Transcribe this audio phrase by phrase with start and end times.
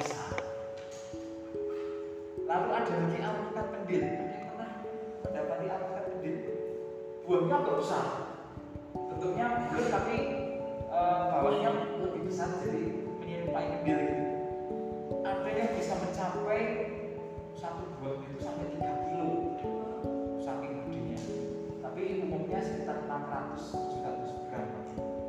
[0.00, 0.32] besar.
[2.48, 4.02] Lalu ada lagi alpukat pendil.
[4.02, 4.70] Ada yang pernah
[5.22, 6.36] mendapati alpukat pendil?
[7.28, 8.06] Buahnya agak besar.
[8.96, 10.16] Bentuknya bulat tapi
[10.88, 11.70] uh, bawahnya
[12.00, 12.80] lebih besar jadi
[13.20, 14.24] menyerupai pendil gitu.
[15.20, 16.62] Ada yang bisa mencapai
[17.60, 19.28] satu buah itu sampai 3 kilo
[20.40, 21.18] saking gedenya.
[21.84, 24.66] Tapi umumnya sekitar 600 700 gram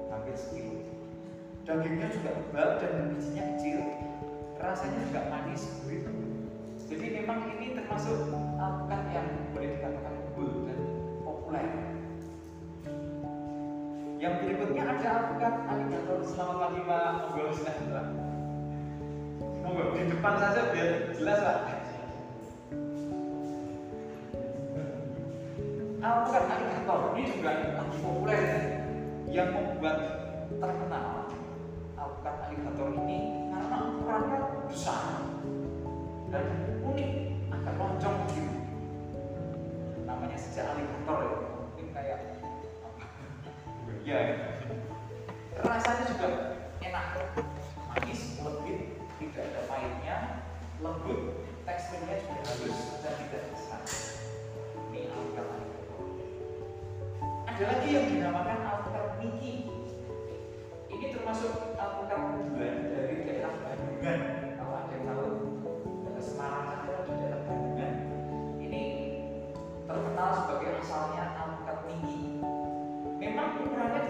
[0.10, 0.80] hampir sekilo.
[1.62, 3.80] Dagingnya juga tebal dan bijinya kecil,
[4.62, 6.06] rasanya juga manis, gurih.
[6.86, 8.30] Jadi memang ini termasuk
[8.62, 10.80] alpukat yang boleh dikatakan unggul dan
[11.26, 11.68] populer.
[14.22, 16.20] Yang berikutnya ada alpukat aligator.
[16.30, 17.10] Selamat pagi Pak.
[17.26, 18.08] Monggo silahkan
[19.66, 21.60] Monggo di depan saja biar jelas Pak.
[26.02, 28.44] Alpukat aligator ini juga lagi populer
[29.32, 29.98] yang membuat
[30.60, 31.30] terkenal
[31.96, 33.20] alpukat aligator ini
[33.54, 34.40] karena ukurannya
[34.72, 35.28] besar.
[36.32, 36.46] Dan
[36.88, 37.12] unik
[37.52, 38.56] agak lonjong gitu.
[40.08, 42.18] Namanya sejak aligator ya mungkin kayak
[42.88, 43.04] apa?
[44.08, 44.20] Ya.
[45.60, 46.28] Rasanya juga
[46.80, 47.06] enak.
[47.92, 48.80] Manis legit
[49.20, 50.16] tidak ada pahitnya
[50.80, 53.84] lembut teksturnya juga halus dan tidak besar.
[54.90, 55.82] Ini alpukat aligator
[57.62, 59.70] ada lagi yang dinamakan alpukat Niki
[60.90, 62.20] ini termasuk alpukat
[62.90, 63.11] dari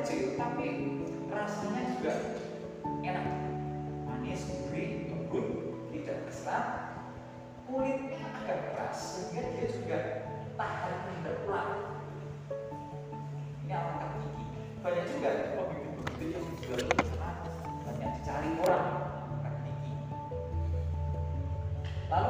[0.01, 0.97] kecil tapi
[1.29, 2.13] rasanya juga
[3.05, 3.27] enak.
[4.09, 5.45] Manis gurih lembut
[5.93, 6.67] tidak keserat.
[7.69, 9.97] Kulitnya agak keras sehingga dia juga
[10.57, 11.69] tahan terhadap ular.
[13.61, 14.45] Ini alpukat tinggi
[14.81, 16.79] banyak juga pembibit-pembibit yang dijual.
[16.81, 17.29] Di sana
[17.85, 18.85] banyak dicari orang
[19.21, 19.93] alpukat tinggi
[22.09, 22.29] lalu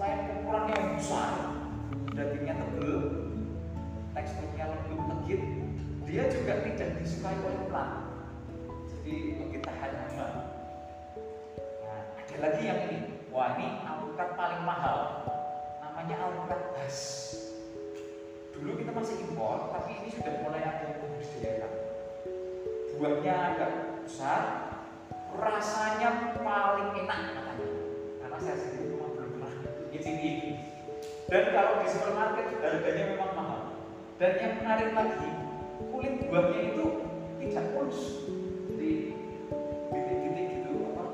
[0.00, 1.30] selain ukurannya yang besar
[2.16, 3.00] dagingnya tebel
[4.16, 5.44] teksturnya lembut legit
[6.08, 8.08] dia juga tidak disukai oleh ulat
[8.88, 10.28] jadi lebih tahan hama
[11.84, 12.98] nah, ada lagi yang ini.
[13.28, 14.98] Wah ini alpukat paling mahal.
[15.84, 16.96] Namanya alpukat bas
[18.56, 21.72] dulu kita masih impor tapi ini sudah mulai ada yang membudidayakan
[22.96, 23.72] buahnya agak
[24.08, 24.42] besar
[25.36, 27.68] rasanya paling enak katanya.
[28.24, 28.89] Karena saya sendiri
[30.00, 30.56] icip ini
[31.28, 33.60] dan kalau di supermarket harganya memang mahal.
[34.16, 35.30] Dan yang menarik lagi
[35.92, 36.86] kulit buahnya itu
[37.38, 38.00] tidak mulus.
[38.66, 38.92] Jadi
[39.92, 41.04] titik-titik gitu apa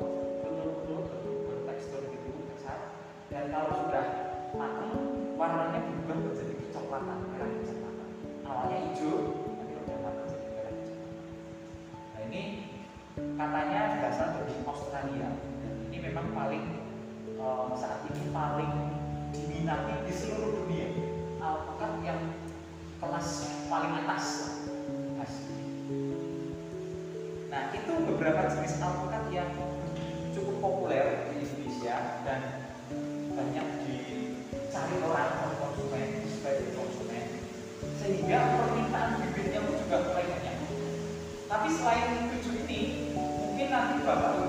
[0.41, 1.03] telur-telur
[1.51, 2.97] bertekstur gitu besar
[3.29, 4.07] dan kalau sudah
[4.55, 4.95] matang
[5.35, 8.09] warnanya berubah menjadi kecoklatan merah kecoklatan.
[8.47, 9.15] Awalnya hijau
[9.59, 11.19] nanti udah matang jadi merah kecoklatan.
[12.15, 12.43] Nah ini
[13.37, 15.29] katanya berasal dari Australia.
[15.61, 16.76] Dan ini memang paling
[17.37, 18.73] eh, saat ini paling
[19.33, 20.89] diminati di seluruh dunia
[21.41, 22.21] alpukat yang
[22.99, 23.29] kelas
[23.69, 24.25] paling atas.
[27.47, 29.51] Nah itu beberapa jenis alpukat yang
[30.37, 32.41] cukup populer di Indonesia dan
[33.33, 37.25] banyak dicari orang konsumen sebagai konsumen
[37.97, 40.57] sehingga permintaan bibitnya juga mulai banyak.
[41.47, 42.81] Tapi selain tujuh ini
[43.17, 44.46] mungkin nanti bapak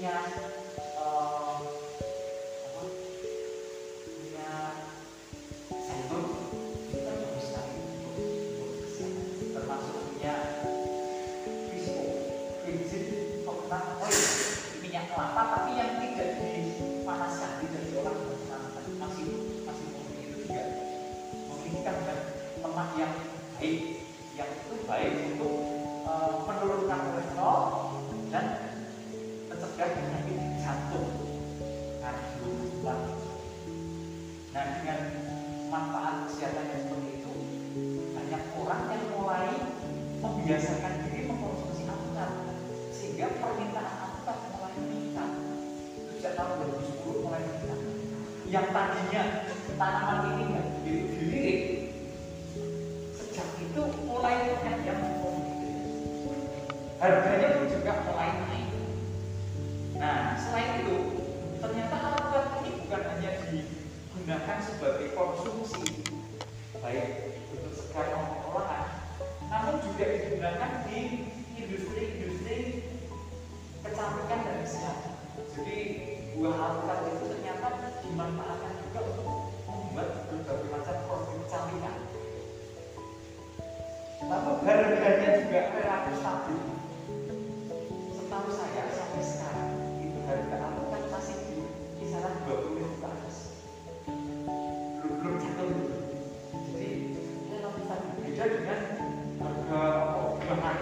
[0.00, 0.57] Yeah.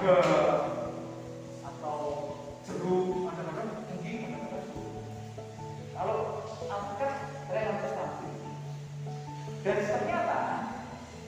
[0.07, 0.23] Naga
[1.67, 1.99] atau
[2.63, 4.67] jeruk kadang-kadang tinggi turun.
[5.99, 7.15] Kalau alpukat
[7.51, 8.35] relatif stabil.
[9.67, 10.39] Dan ternyata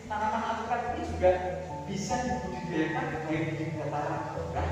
[0.06, 1.30] tanaman alpukat ini juga
[1.90, 4.70] bisa dibudidayakan baik di dataran rendah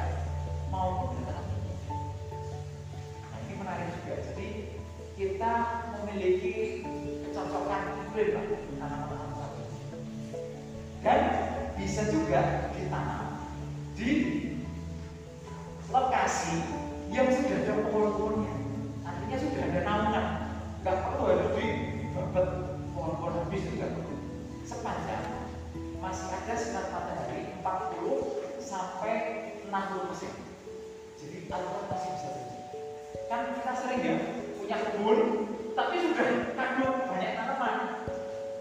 [0.71, 1.75] maupun dataran tinggi.
[3.11, 4.15] Nah ini menarik juga.
[4.23, 4.49] Jadi
[5.19, 5.53] kita
[5.99, 6.55] memiliki
[7.27, 9.51] kecocokan iklim tanaman alpukat.
[11.03, 11.21] Dan
[11.75, 13.26] bisa juga ditanam
[13.97, 14.13] di
[15.89, 16.61] lokasi
[17.09, 18.53] yang sudah ada pohon-pohonnya.
[19.09, 20.27] Artinya sudah ada naungan.
[20.85, 21.67] Nggak perlu harus di
[22.13, 22.49] babet
[22.93, 24.15] pohon-pohon habis itu nggak perlu.
[24.69, 25.25] Sepanjang
[26.05, 29.15] masih ada sinar matahari 40 sampai
[29.65, 30.33] 60 persen.
[31.17, 32.63] Jadi alpukat masih bisa tumbuh.
[33.33, 34.15] Kan kita sering ya
[34.61, 35.19] punya kebun,
[35.73, 37.75] tapi sudah kandung banyak tanaman.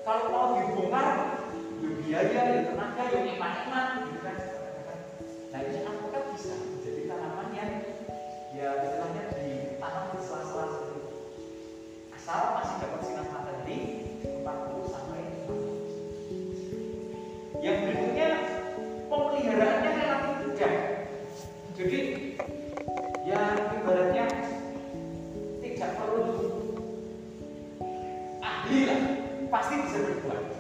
[0.06, 1.08] Kalau mau dibongkar,
[1.82, 4.15] ya biaya, ya tenaga, ya iman-iman.
[5.56, 7.80] Nah ini alpukat bisa menjadi tanaman yang
[8.52, 11.16] ya istilahnya ditanam di sela-sela seperti itu.
[12.12, 13.80] Asal masih dapat sinar matahari
[14.20, 18.30] 40 sampai 60 yang berikutnya
[19.08, 20.76] pemeliharaannya relatif mudah.
[21.72, 22.00] Jadi
[23.24, 23.40] ya
[23.80, 24.28] ibaratnya
[25.64, 26.36] tidak perlu
[28.44, 29.02] ahli lah,
[29.48, 30.55] pasti bisa berbuat.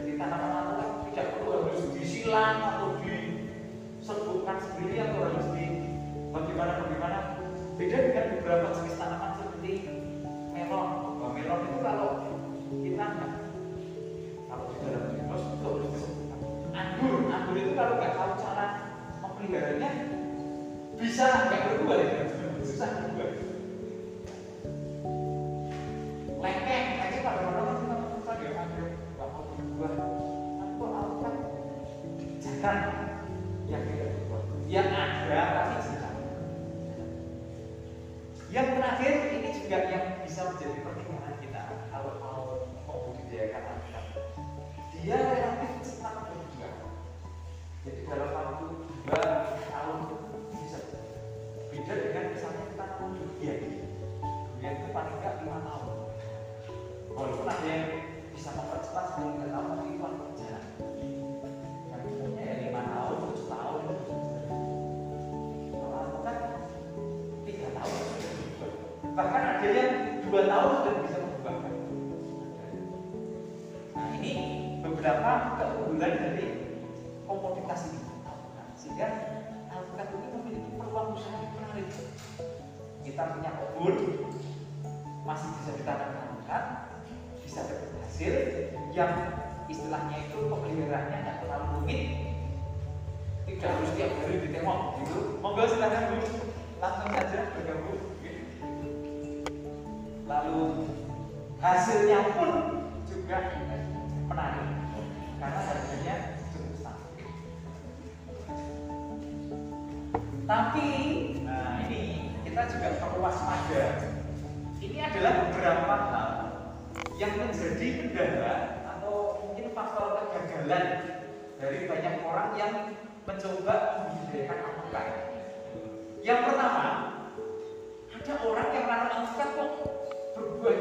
[0.00, 5.64] Jadi tanaman alpukat tidak perlu harus disilang atau diserbukan sendiri atau harus di
[6.32, 7.18] bagaimana bagaimana.
[7.76, 9.72] Beda dengan beberapa jenis tanaman seperti
[10.56, 10.88] melon.
[11.20, 12.08] Bahwa melon itu kalau
[12.80, 13.06] kita
[14.48, 16.40] kalau di dalam bios itu harus disebutkan
[16.72, 18.66] anggur anggur itu kalau nggak tahu cara
[19.20, 19.90] memeliharanya
[20.96, 22.24] bisa nggak berbuah ya
[22.64, 23.49] susah berbuah
[32.70, 33.09] jangan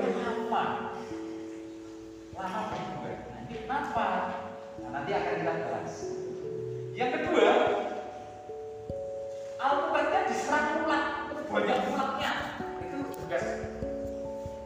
[0.10, 0.66] berbuahnya lama.
[3.30, 4.08] Nah, ini kenapa?
[4.82, 5.96] Nah, nanti akan kita bahas.
[6.98, 7.52] Yang kedua,
[9.60, 11.06] alpukatnya diserang ulat,
[11.46, 12.32] banyak ulatnya.
[12.84, 13.38] Itu juga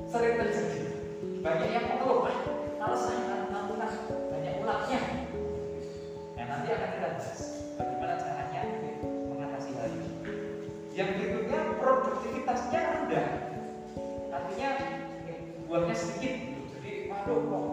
[0.08, 0.82] sering terjadi.
[1.44, 2.32] Banyak yang mengeluh,
[2.80, 3.92] kalau saya alpukat
[4.32, 5.00] banyak ulatnya.
[6.40, 7.42] Nah, nanti akan kita bahas
[7.76, 8.62] bagaimana caranya
[9.04, 10.10] mengatasi hal ini.
[10.94, 13.28] Yang berikutnya produktivitasnya rendah,
[15.74, 16.38] buahnya sedikit,
[16.70, 17.73] jadi waduh kok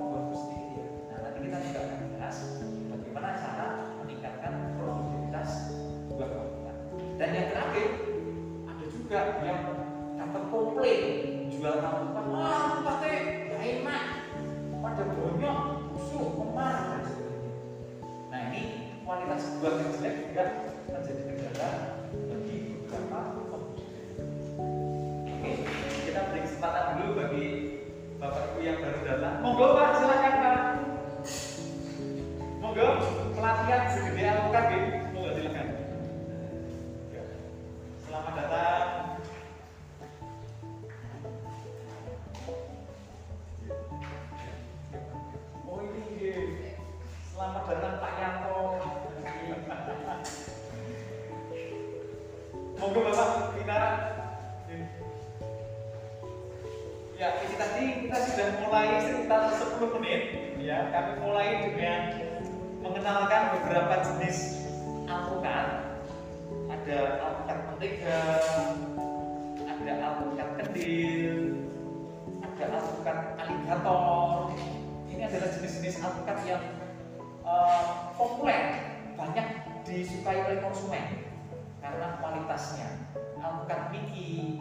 [80.21, 81.33] disukai oleh konsumen
[81.81, 83.09] karena kualitasnya.
[83.41, 84.61] Alpukat Miki,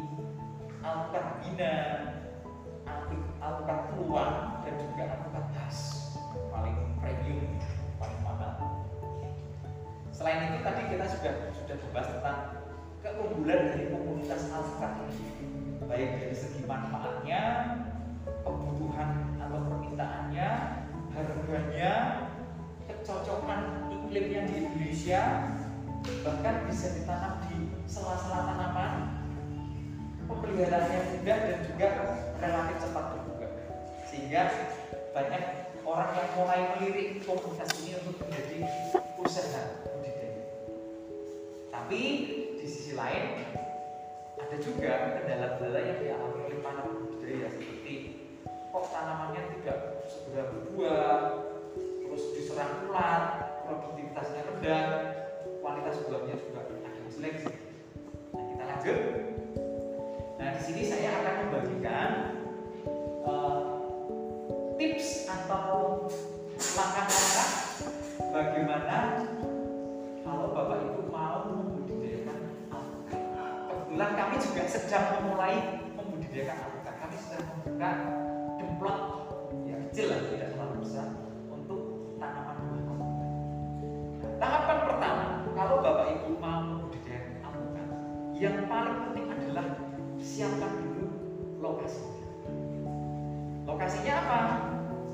[0.80, 1.76] alpukat Bina,
[3.44, 5.80] alpukat Peluang, dan juga alpukat khas
[6.48, 7.60] paling premium,
[8.00, 8.88] paling mahal.
[10.16, 12.40] Selain itu tadi kita sudah sudah membahas tentang
[13.04, 15.28] keunggulan dari komunitas alpukat ini,
[15.92, 17.44] baik dari segi manfaatnya,
[18.48, 20.50] kebutuhan atau permintaannya,
[21.12, 21.92] harganya,
[22.88, 25.54] kecocokan iklimnya di Indonesia,
[26.26, 28.94] bahkan bisa ditanam di sela-sela tanaman,
[30.26, 31.88] pemeliharaannya mudah dan juga
[32.42, 33.52] relatif cepat berbuah.
[34.10, 34.42] Sehingga
[35.14, 35.44] banyak
[35.86, 38.66] orang yang mulai melirik komunitas ini untuk menjadi
[39.22, 40.42] usaha budidaya.
[41.70, 42.02] Tapi
[42.58, 43.46] di sisi lain
[44.42, 48.26] ada juga kendala-kendala yang dialami oleh para budidaya seperti
[48.74, 51.14] kok tanamannya tidak segera berbuah,
[51.78, 54.86] terus diserang ulat, produktivitasnya rendah,
[55.62, 57.36] kualitas buahnya juga agak jelek.
[58.34, 59.00] Nah kita lanjut.
[60.42, 62.10] Nah di sini saya akan membagikan
[63.30, 63.60] uh,
[64.82, 66.10] tips atau
[66.58, 67.50] langkah-langkah
[68.34, 68.98] bagaimana
[70.26, 72.38] kalau bapak ibu mau membudidayakan
[72.74, 73.22] alpukat.
[73.70, 75.56] Kebetulan kami juga sedang memulai
[75.94, 76.96] membudidayakan alpukat.
[76.98, 77.92] Kami sedang membuka
[78.58, 79.02] demplot
[79.70, 80.50] yang kecil lah, tidak
[84.40, 87.88] tahapan pertama, kalau bapak ibu mau membudidayakan alpukat,
[88.40, 89.68] yang paling penting adalah
[90.16, 91.06] siapkan dulu
[91.60, 92.26] lokasinya.
[93.68, 94.40] Lokasinya apa?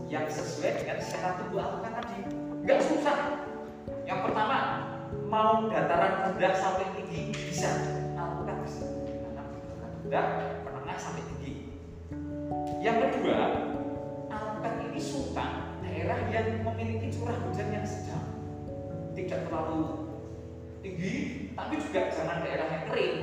[0.05, 2.17] Yang sesuai dengan secara tubuh alpukat tadi.
[2.61, 3.17] Nggak susah.
[4.05, 4.57] Yang pertama,
[5.25, 7.69] mau dataran rendah sampai tinggi bisa.
[8.13, 8.85] Alpukat bisa.
[8.85, 10.27] Dataran rendah,
[20.95, 23.17] tinggi, tapi juga jangan daerah yang kering.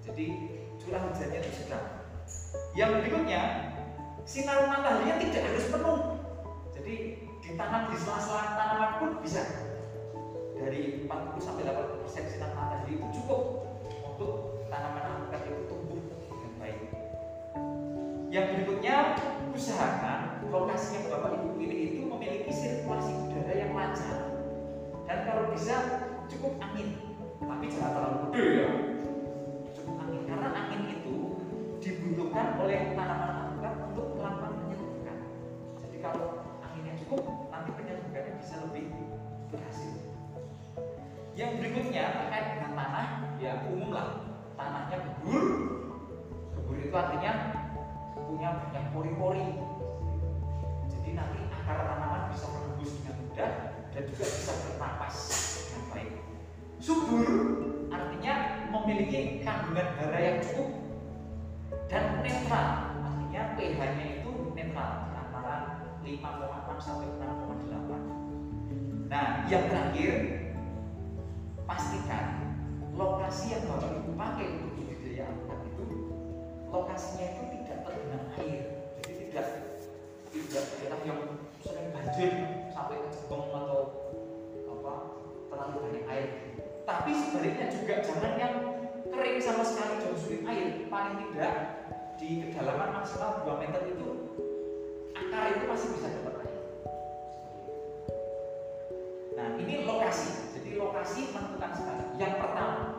[0.00, 0.26] Jadi
[0.80, 1.86] curah hujannya itu sedang.
[2.72, 3.42] Yang berikutnya,
[4.24, 6.00] sinar mataharinya tidak harus penuh.
[6.72, 6.94] Jadi
[7.44, 9.44] ditanam di sela-sela tanaman pun bisa.
[10.56, 13.68] Dari 40 sampai 80 persen sinar matahari itu cukup
[14.16, 16.00] untuk tanaman alpukat itu tumbuh
[18.30, 19.18] Yang berikutnya,
[19.50, 24.38] usahakan lokasi yang Bapak Ibu pilih itu memiliki sirkulasi udara yang lancar.
[25.10, 26.88] Dan kalau bisa cukup angin,
[27.42, 28.70] tapi jangan terlalu gede ya.
[29.74, 31.16] Cukup angin karena angin itu
[31.82, 35.16] dibutuhkan oleh tanaman alpukat untuk melakukan penyerbukan.
[35.82, 36.26] Jadi kalau
[36.62, 38.84] anginnya cukup, nanti penyerbukannya bisa lebih
[39.50, 39.92] berhasil.
[41.34, 43.06] Yang berikutnya terkait dengan tanah,
[43.42, 44.08] ya umum lah.
[44.54, 45.44] Tanahnya gembur,
[46.52, 47.32] gembur itu artinya
[48.28, 49.48] punya banyak pori-pori.
[50.92, 53.52] Jadi nanti akar tanaman bisa menembus dengan mudah
[53.88, 55.16] dan juga bisa bernapas
[55.64, 56.19] dengan baik.
[56.80, 57.28] Subur
[57.92, 60.80] artinya memiliki kandungan hara yang cukup
[61.92, 69.12] dan netral artinya pH-nya itu netral antara 5,6 sampai 6,8.
[69.12, 70.12] Nah, yang terakhir
[71.68, 72.56] pastikan
[72.96, 75.84] lokasi yang Bapak Ibu pakai untuk budidaya alpukat itu
[76.72, 78.62] lokasinya itu tidak tergenang air.
[79.04, 79.46] Jadi tidak
[80.32, 81.20] tidak daerah yang
[81.60, 82.32] sering banjir
[82.72, 83.80] sampai ke Jepang atau
[84.64, 84.94] apa
[85.52, 86.49] terlalu banyak air.
[86.90, 88.54] Tapi sebaliknya juga jangan yang
[89.06, 90.90] kering sama sekali dan sulit air.
[90.90, 91.54] Paling tidak
[92.18, 94.08] di kedalaman maksimal 2 meter itu
[95.14, 96.58] akar itu masih bisa dapat air.
[99.38, 100.50] Nah ini lokasi.
[100.58, 102.04] Jadi lokasi menentukan sekali.
[102.18, 102.89] Yang pertama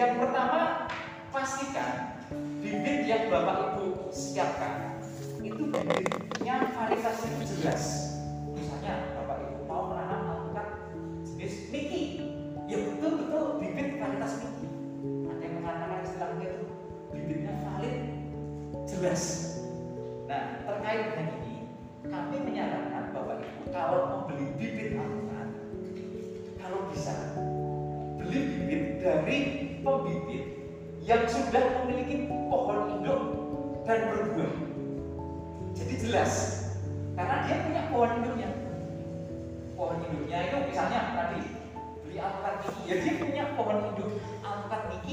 [0.00, 0.88] yang pertama
[1.28, 2.24] pastikan
[2.64, 4.96] bibit yang bapak ibu siapkan
[5.44, 7.99] itu bibitnya varietasnya jelas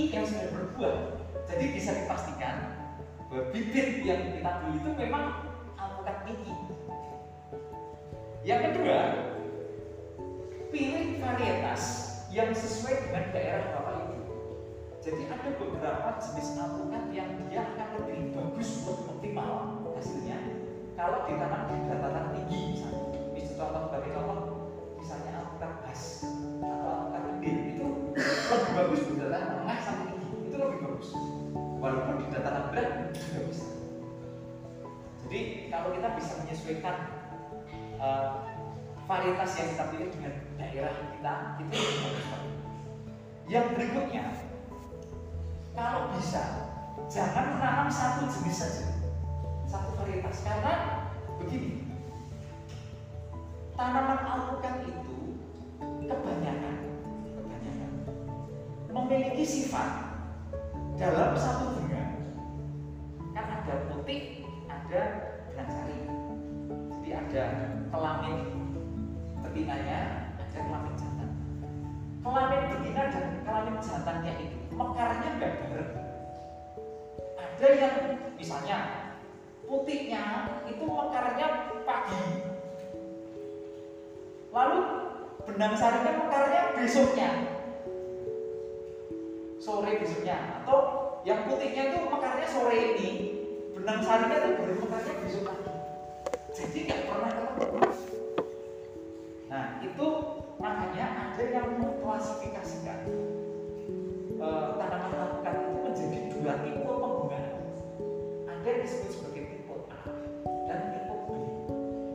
[0.05, 0.97] yang sudah berbuah.
[1.49, 2.55] Jadi bisa dipastikan
[3.49, 5.25] bibit yang kita beli itu memang
[5.75, 6.53] alpukat tinggi.
[8.45, 8.99] Yang kedua,
[10.71, 11.83] pilih varietas
[12.31, 14.19] yang sesuai dengan daerah Bapak Ibu.
[15.03, 20.37] Jadi ada beberapa jenis alpukat yang dia akan lebih bagus untuk optimal hasilnya
[20.93, 23.03] kalau ditanam di dataran tinggi misalnya.
[23.33, 24.39] Misalnya contoh sebagai contoh,
[25.01, 26.01] misalnya alpukat bas
[30.97, 31.13] bagus
[31.77, 33.69] walaupun di dataran berat juga bisa.
[35.21, 36.97] Jadi kalau kita bisa menyesuaikan
[38.01, 38.49] uh,
[39.05, 42.49] varietas yang kita pilih dengan daerah kita itu bagus sekali.
[43.45, 44.25] Yang berikutnya,
[45.77, 46.43] kalau bisa
[47.13, 48.89] jangan menanam satu jenis saja,
[49.69, 50.73] satu varietas karena
[51.37, 51.93] begini,
[53.77, 55.37] tanaman alpukat itu
[56.09, 56.75] kebanyakan,
[57.37, 57.91] kebanyakan
[58.89, 60.06] memiliki sifat
[60.97, 62.03] dalam satu bunga
[63.37, 65.01] kan ada putih, ada
[65.45, 65.97] benang sari.
[66.89, 67.43] Jadi ada
[67.93, 68.37] kelamin
[69.45, 69.99] betinanya,
[70.41, 71.29] ada kelamin jantan.
[72.25, 75.93] Kelamin betina dan kelamin jantannya itu mekarnya nggak bareng.
[77.37, 77.95] Ada yang
[78.33, 78.77] misalnya
[79.69, 80.23] putihnya
[80.65, 81.47] itu mekarnya
[81.85, 82.23] pagi,
[84.49, 84.79] lalu
[85.45, 87.29] benang sarinya mekarnya besoknya,
[89.67, 90.63] sore besoknya.
[90.63, 90.79] Atau
[91.27, 93.09] yang putihnya itu mekarnya sore ini
[93.75, 95.67] benang sarinya itu baru mekarnya besok lagi
[96.57, 97.79] jadi nggak pernah ketemu.
[99.51, 100.07] Nah itu
[100.57, 102.99] makanya ada yang mengklasifikasikan.
[104.37, 107.57] Uh, tanaman alpukat itu menjadi dua tipe pembungaan
[108.45, 109.97] ada yang disebut sebagai tipe A
[110.69, 111.29] dan tipe B.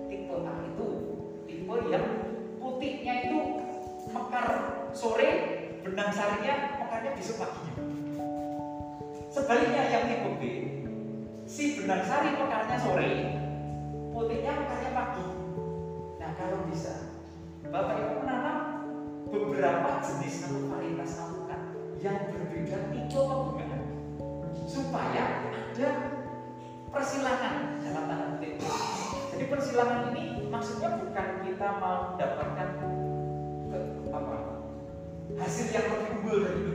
[0.07, 0.87] Tipe A itu
[1.51, 2.07] tipe yang
[2.63, 3.39] putihnya itu
[4.15, 4.47] mekar
[4.95, 5.31] sore
[5.83, 7.73] benang sarinya mekarnya besok paginya.
[9.33, 10.43] Sebaliknya yang tipe B,
[11.49, 13.13] si benang sari mekarnya sore,
[14.13, 15.25] putihnya mekarnya pagi.
[16.21, 17.17] Nah kalau bisa,
[17.65, 18.59] Bapak Ibu menanam
[19.33, 21.61] beberapa jenis atau varietas alpukat
[22.05, 23.83] yang berbeda tipe pembungaan
[24.69, 25.91] supaya ada
[26.93, 28.61] persilangan dalam tanda kutip.
[29.33, 32.69] Jadi persilangan ini maksudnya bukan kita mau mendapatkan
[33.73, 33.79] ke,
[34.13, 34.53] apa
[35.39, 36.72] hasil yang lebih unggul dari hidupnya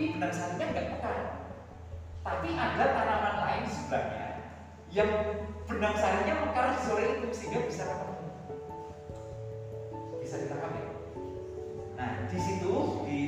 [0.00, 1.18] tapi benang sarinya nggak mekar.
[2.24, 4.28] Tapi ada tanaman lain sebelahnya
[4.96, 5.10] yang
[5.68, 8.16] benang sarinya mekar di sore itu sehingga bisa ketemu.
[10.24, 10.88] Bisa ditangkap ya?
[12.00, 12.72] Nah, di situ
[13.04, 13.18] di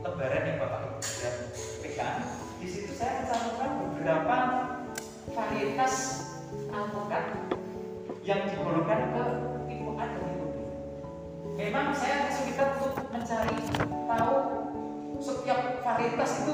[0.00, 1.34] lembaran yang Bapak Ibu sudah
[1.84, 2.24] pegang,
[2.64, 4.36] di situ saya mencantumkan beberapa
[5.36, 5.94] varietas
[6.72, 7.24] alpukat
[8.24, 9.24] yang digolongkan ke
[9.68, 10.56] tipe A dan tipe B.
[11.60, 13.60] Memang saya kesulitan untuk mencari
[15.92, 16.52] varietas itu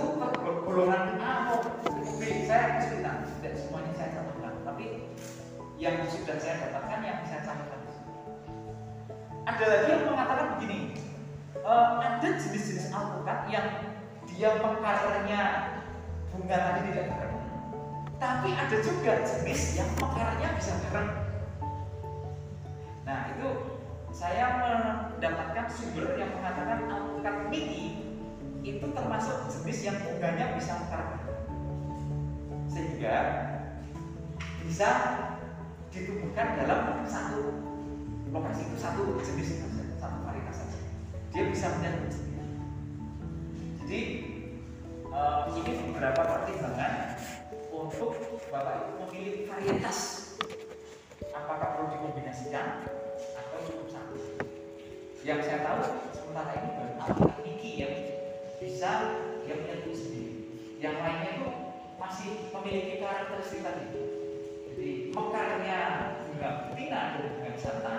[0.67, 2.23] golongan A atau tipe B.
[2.43, 4.55] Saya kesulitan, tidak semuanya saya cantumkan.
[4.67, 4.85] Tapi
[5.79, 7.81] yang sudah saya dapatkan yang saya cantumkan.
[9.47, 10.79] Ada lagi yang mengatakan begini,
[11.63, 13.67] uh, ada jenis-jenis alpukat yang
[14.27, 15.43] dia mekarnya
[16.31, 17.37] bunga tadi tidak bareng
[18.19, 21.11] tapi ada juga jenis yang mekarnya bisa bareng
[23.03, 23.49] nah itu
[24.15, 28.08] saya mendapatkan sumber yang mengatakan alpukat mini
[28.77, 31.25] itu termasuk jenis yang bunganya bisa mekar
[32.69, 33.15] sehingga
[34.69, 34.89] bisa
[35.89, 37.65] ditumbuhkan dalam satu
[38.29, 39.65] lokasi itu satu jenis
[39.97, 40.79] satu varietas saja.
[41.33, 42.29] Dia bisa menyatu
[43.89, 44.21] jadi
[45.09, 47.17] uh, ini beberapa pertimbangan
[47.73, 48.21] untuk
[48.53, 50.29] bapak ibu memilih varietas.
[51.33, 52.85] Apakah perlu dikombinasikan
[53.17, 54.45] atau cukup satu?
[55.25, 55.81] Yang saya tahu
[56.13, 56.69] sementara ini
[57.01, 57.95] baru Niki yang
[58.79, 59.11] bisa
[59.43, 60.55] dia menyatu sendiri.
[60.79, 61.51] Yang lainnya itu
[61.99, 63.91] masih memiliki karakteristik tadi.
[64.71, 65.79] Jadi mekarnya
[66.23, 67.98] bunga betina dan bunga jantan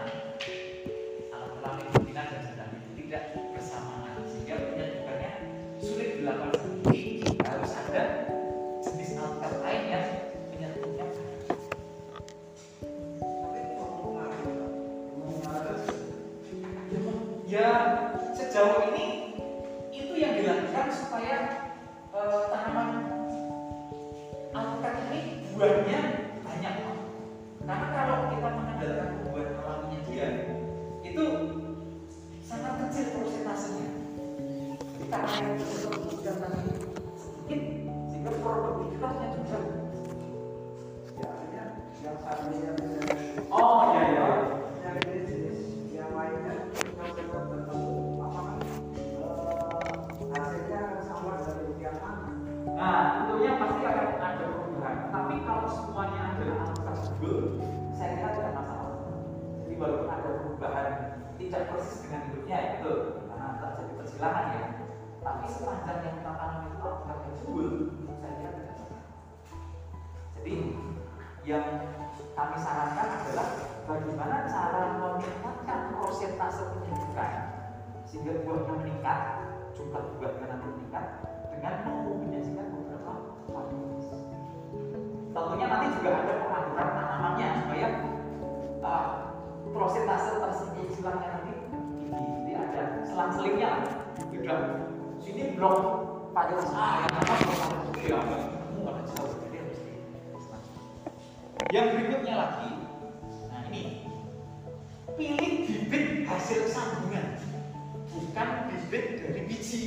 [108.89, 109.82] bibit dari biji.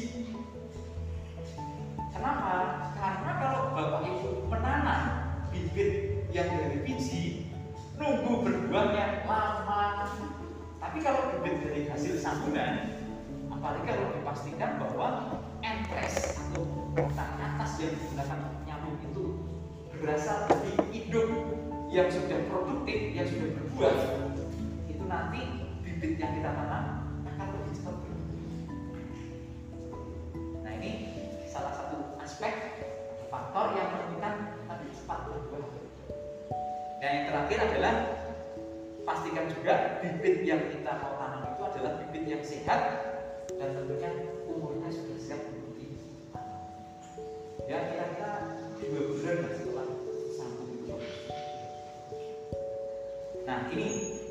[2.15, 2.55] Kenapa?
[2.95, 5.03] Karena kalau bapak ibu menanam
[5.51, 7.51] bibit yang dari biji,
[7.99, 10.07] nunggu berbuahnya lama.
[10.79, 12.95] Tapi kalau bibit dari hasil sambungan,
[13.51, 15.35] apalagi kalau dipastikan bahwa
[15.67, 16.63] entres atau
[16.95, 18.39] batang atas yang digunakan
[18.71, 19.25] nyamuk itu
[19.99, 21.27] berasal dari induk
[21.91, 23.99] yang sudah produktif, yang sudah berbuah,
[24.87, 25.43] itu nanti
[25.83, 27.02] bibit yang kita tanam
[37.43, 37.95] terakhir adalah
[39.03, 42.81] pastikan juga bibit yang kita mau tanam itu adalah bibit yang sehat
[43.59, 46.63] dan tentunya umurnya sudah siap untuk ditanam.
[47.67, 48.33] Ya kira-kira
[48.79, 49.87] dua bulan lah setelah
[50.39, 50.95] sambung itu.
[53.43, 53.89] Nah ini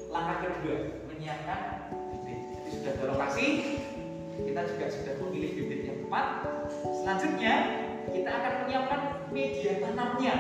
[0.08, 0.76] langkah kedua
[1.12, 2.40] menyiapkan bibit.
[2.64, 3.46] Jadi sudah ada lokasi,
[4.40, 6.28] kita juga sudah memilih bibit yang tepat.
[6.80, 7.56] Selanjutnya
[8.08, 9.02] kita akan menyiapkan
[9.36, 10.36] media tanamnya,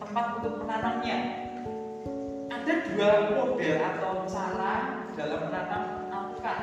[0.00, 1.45] tempat untuk menanamnya.
[2.66, 6.58] Ada dua model atau cara dalam menanam alpukat.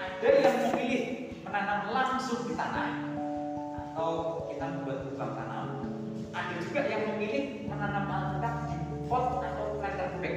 [0.00, 1.04] Ada yang memilih
[1.44, 2.96] menanam langsung di tanah
[3.76, 5.84] atau kita membuat lubang tanam.
[6.32, 10.36] Ada juga yang memilih menanam alpukat di pot atau planter bag.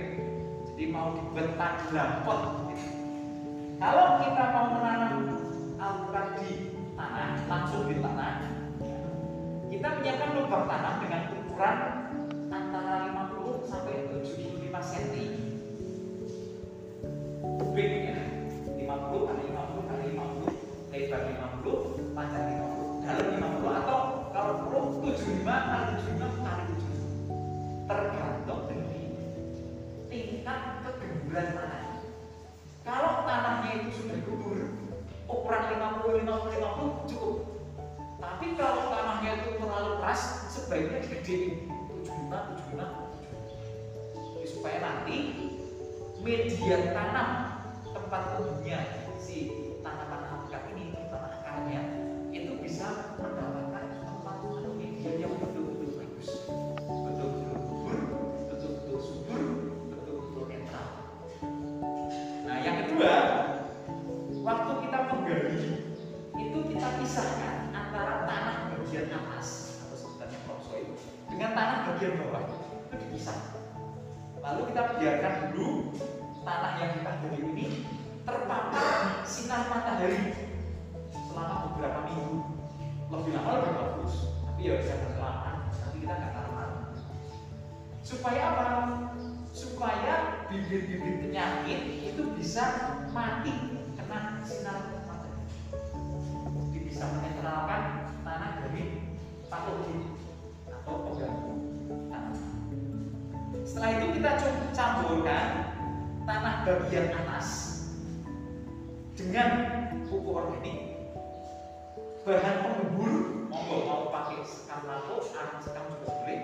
[0.68, 2.42] Jadi mau dibuat tanggelam pot.
[3.80, 5.14] Kalau kita mau menanam
[5.80, 6.52] alpukat di
[7.00, 8.44] tanah, langsung di tanah,
[9.72, 11.78] kita menyiapkan lubang tanam dengan ukuran
[12.52, 12.96] antara
[13.32, 15.34] 50 sampai 75 cm
[17.60, 18.20] kubik ya.
[18.76, 21.22] 50 kali 50 kali 50 lebar
[21.64, 23.28] 50 panjang 50 dalam
[23.64, 24.00] 50 atau
[24.32, 29.02] kalau perlu 75 kali 75 kali 75 tergantung dari
[30.10, 31.85] tingkat kegemburan tanah
[46.26, 47.46] media tanam
[47.86, 48.82] tempat tumbuhnya
[77.26, 77.85] yang kita gali ini
[113.06, 116.40] monggo mau pakai sekam lapo arang sekam juga boleh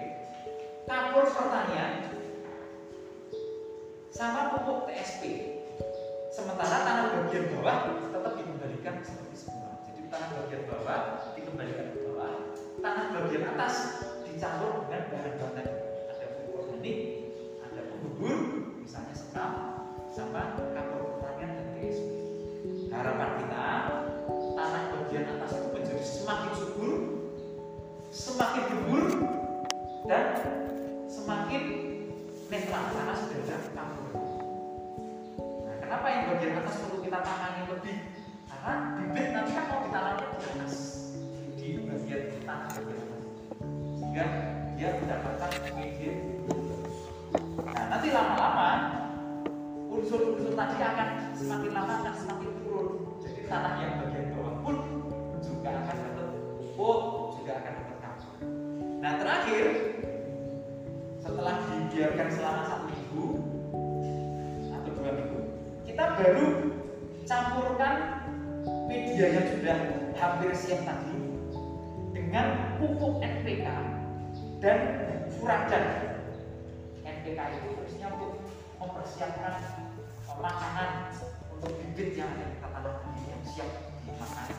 [0.85, 1.91] kapur pertanian.
[4.11, 5.21] Sama pupuk TSP
[6.29, 11.01] sementara tanah bagian bawah tetap dikembalikan seperti semula jadi tanah bagian bawah
[11.33, 12.33] dikembalikan ke bawah.
[12.79, 13.75] Tanah bagian atas
[14.27, 15.67] dicampur dengan bahan-bahan
[16.11, 16.97] ada pupuk organik
[17.65, 18.60] ada penggembur
[69.21, 69.77] media yang sudah
[70.17, 71.13] hampir siap tadi
[72.09, 73.69] dengan pupuk NPK
[74.57, 74.79] dan
[75.37, 75.85] furadan.
[77.05, 78.41] NPK itu fungsinya untuk
[78.81, 79.61] mempersiapkan
[80.25, 81.13] makanan
[81.53, 82.97] untuk bibit yang ada di tanah
[83.29, 83.69] yang siap
[84.09, 84.49] dimakan.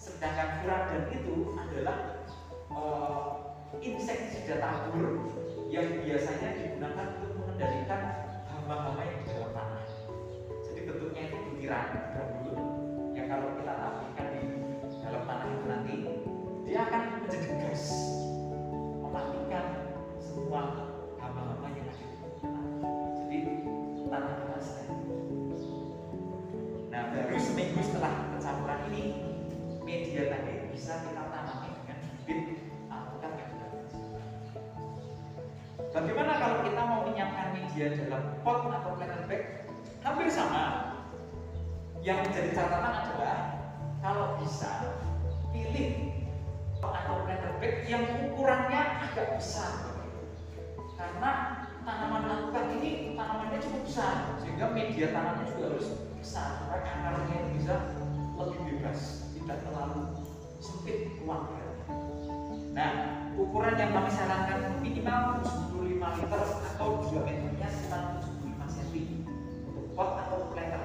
[0.00, 2.24] Sedangkan furadan itu adalah
[2.72, 3.28] uh,
[3.76, 5.36] insektisida tabur
[5.68, 8.00] yang biasanya digunakan untuk mengendalikan
[8.48, 9.84] hama-hama yang di dalam tanah.
[10.64, 12.56] Jadi bentuknya itu butiran granul
[13.12, 13.52] yang kalau
[16.72, 17.92] dia akan menjadi gas
[19.04, 20.88] mematikan semua
[21.20, 22.64] hama-hama yang ada di tanah.
[23.12, 23.38] Jadi
[24.08, 24.58] tanah kita.
[26.88, 29.04] Nah baru seminggu setelah pencampuran ini
[29.84, 32.40] media tadi bisa kita tanami dengan bibit
[32.88, 33.32] alpukat.
[35.92, 39.68] Bagaimana kalau kita mau menyiapkan media dalam pot atau planter bag?
[40.00, 40.96] Hampir sama.
[42.00, 43.60] Yang menjadi catatan adalah
[44.00, 44.96] kalau bisa
[45.52, 46.11] pilih
[46.82, 49.94] atau planter bag yang ukurannya agak besar.
[50.98, 51.30] Karena
[51.82, 55.86] tanaman alpukat ini tanamannya cukup besar sehingga media tanamnya juga harus
[56.18, 57.74] besar supaya akarnya itu bisa
[58.38, 58.98] lebih bebas
[59.34, 60.02] tidak terlalu
[60.62, 61.86] sempit ruang geraknya.
[62.72, 62.90] Nah,
[63.34, 66.42] ukuran yang kami sarankan minimal 75 liter
[66.72, 68.96] atau diameternya sekitar 75 cm
[69.66, 70.82] untuk pot atau planter.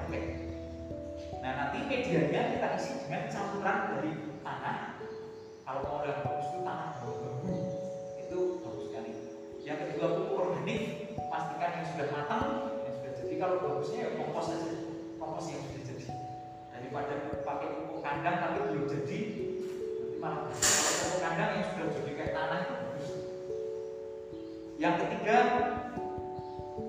[1.38, 4.87] Nah, nanti medianya kita isi dengan campuran dari tanah.
[5.68, 6.96] Kalau mau yang bagus itu tanah
[8.16, 9.12] itu bagus sekali.
[9.60, 12.46] Yang kedua pupuk organik, pastikan yang sudah matang,
[12.88, 13.34] yang sudah jadi.
[13.36, 14.72] Kalau bagusnya ya kompos aja,
[15.20, 16.06] kompos yang sudah jadi.
[16.72, 17.12] Daripada
[17.44, 19.18] pakai pupuk kandang tapi belum jadi,
[20.00, 23.08] nanti malah pupuk kandang yang sudah jadi kayak tanah itu bagus.
[24.80, 25.36] Yang ketiga,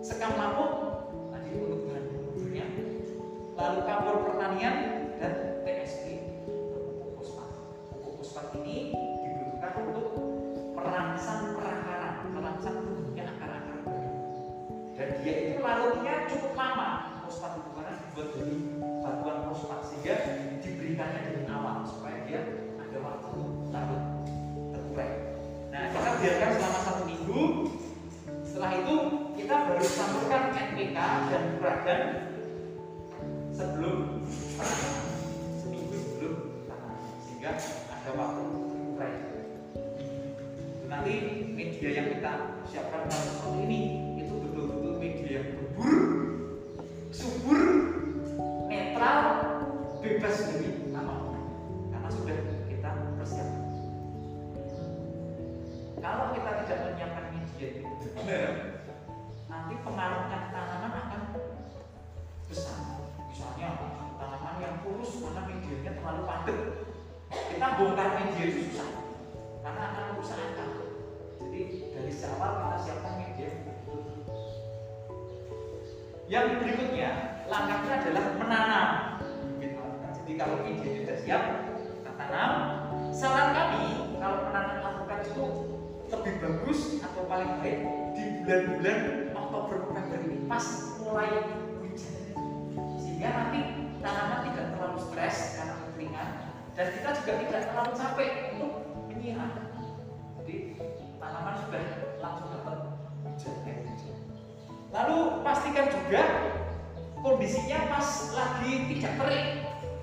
[0.07, 0.71] sekam lapuk
[3.59, 4.98] lalu kapur pertanian
[8.39, 10.15] Fosfat ini dibutuhkan untuk
[10.71, 14.15] merangsang perakaran, merangsang tumbuhnya akar-akar baru.
[14.95, 18.55] Dan dia itu larutnya cukup lama fosfat itu karena dibuat dari
[19.03, 20.15] batuan fosfat sehingga
[20.63, 22.39] diberikannya dari awal supaya dia
[22.79, 23.39] ada waktu
[23.75, 24.03] larut
[24.71, 25.11] terurai.
[25.75, 27.43] Nah kita biarkan selama satu minggu.
[28.47, 28.95] Setelah itu
[29.35, 30.97] kita baru campurkan NPK
[31.27, 32.01] dan peradan
[33.51, 34.23] sebelum
[35.59, 36.35] seminggu sebelum
[37.27, 37.51] sehingga
[37.99, 39.13] ada waktu terurai.
[40.87, 41.13] Nanti
[41.51, 42.31] media yang kita
[42.71, 43.81] siapkan kalau seperti ini
[44.23, 45.95] itu betul-betul media yang gembur,
[47.11, 47.61] subur,
[48.71, 49.23] netral,
[49.99, 51.43] bebas dari tanaman
[51.91, 52.37] karena sudah
[52.71, 53.67] kita persiapkan.
[55.99, 58.07] Kalau kita tidak menyiapkan media itu
[59.51, 61.21] nanti pengaruhnya tanaman akan
[62.47, 62.79] besar.
[63.27, 63.75] Misalnya
[64.15, 66.59] tanaman yang kurus karena medianya terlalu padat,
[67.29, 68.89] kita bongkar media itu susah
[69.61, 70.69] karena akan merusak akar.
[71.39, 71.61] Jadi
[71.93, 73.49] dari awal kita siapkan media
[76.29, 77.09] yang berikutnya
[77.49, 78.89] langkahnya adalah menanam.
[80.19, 82.51] Jadi kalau media sudah siap, kita tanam.
[83.09, 83.85] Saran kami
[84.21, 85.45] kalau menanam alpukat itu
[86.09, 87.81] lebih bagus atau paling baik
[88.13, 88.99] di bulan-bulan
[89.33, 90.65] Oktober November ini pas
[91.01, 91.29] mulai
[91.81, 92.17] hujan
[92.97, 93.59] sehingga nanti
[94.01, 96.29] tanaman tidak terlalu stres karena kekeringan
[96.79, 98.71] dan kita juga tidak terlalu capek untuk
[99.11, 99.51] menyiram
[100.39, 100.55] jadi
[101.19, 101.83] tanaman sudah
[102.23, 102.77] langsung dapat
[103.27, 104.15] hujan hujan
[104.95, 106.23] lalu pastikan juga
[107.19, 109.49] kondisinya pas lagi tidak kering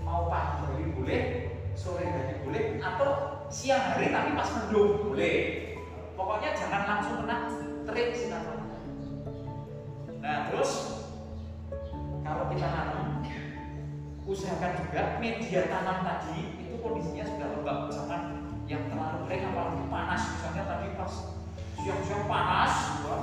[0.04, 1.22] mau pagi hari boleh
[1.72, 5.38] sore hari boleh atau siang hari tapi pas mendung boleh.
[6.12, 7.38] Pokoknya jangan langsung kena
[7.88, 8.92] terik sinar matahari
[10.20, 10.72] nah terus
[12.20, 13.24] kalau kita tanam
[14.26, 17.78] usahakan juga media tanam tadi itu kondisinya sudah lembab.
[17.88, 18.22] Jangan
[18.68, 20.22] yang terlalu kering apalagi panas.
[20.36, 21.12] Misalnya tadi pas
[21.80, 22.74] siang-siang panas
[23.08, 23.22] wah,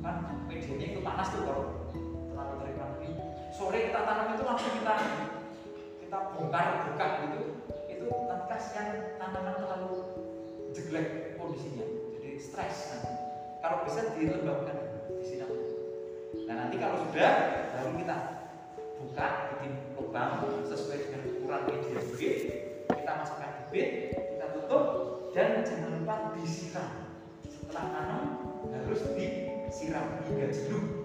[0.00, 0.16] kan
[0.48, 1.64] medianya itu panas tuh kalau
[2.32, 3.08] terlalu kering lagi
[3.52, 4.94] sore kita tanam itu langsung kita
[6.00, 7.40] kita bongkar buka gitu.
[7.92, 8.88] Itu nanti kasihan
[9.20, 9.92] tanaman terlalu
[10.72, 11.84] jelek kondisinya.
[12.16, 12.96] Jadi stres.
[12.96, 13.12] Nanti
[13.60, 14.76] kalau bisa dilembabkan
[15.20, 15.44] di sini.
[16.48, 17.32] Nah nanti kalau sudah
[17.76, 18.16] baru kita
[19.04, 22.00] buka bikin lubang sesuai dengan ukuran media.
[22.00, 22.69] Bibit
[23.10, 24.84] kita masukkan bibit kita tutup
[25.34, 27.10] dan jangan lupa disiram.
[27.42, 28.22] Setelah tanam
[28.70, 30.99] harus disiram hingga jenuh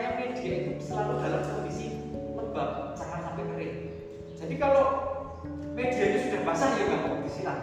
[0.00, 2.00] supaya media itu selalu dalam kondisi
[2.32, 3.76] lembab, jangan sampai kering.
[4.32, 4.84] Jadi kalau
[5.76, 7.58] medianya sudah basah ya nggak perlu disiram.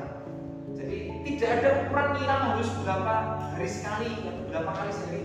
[0.78, 3.14] Jadi tidak ada ukuran nyiram harus berapa
[3.58, 5.22] hari sekali atau berapa kali sehari.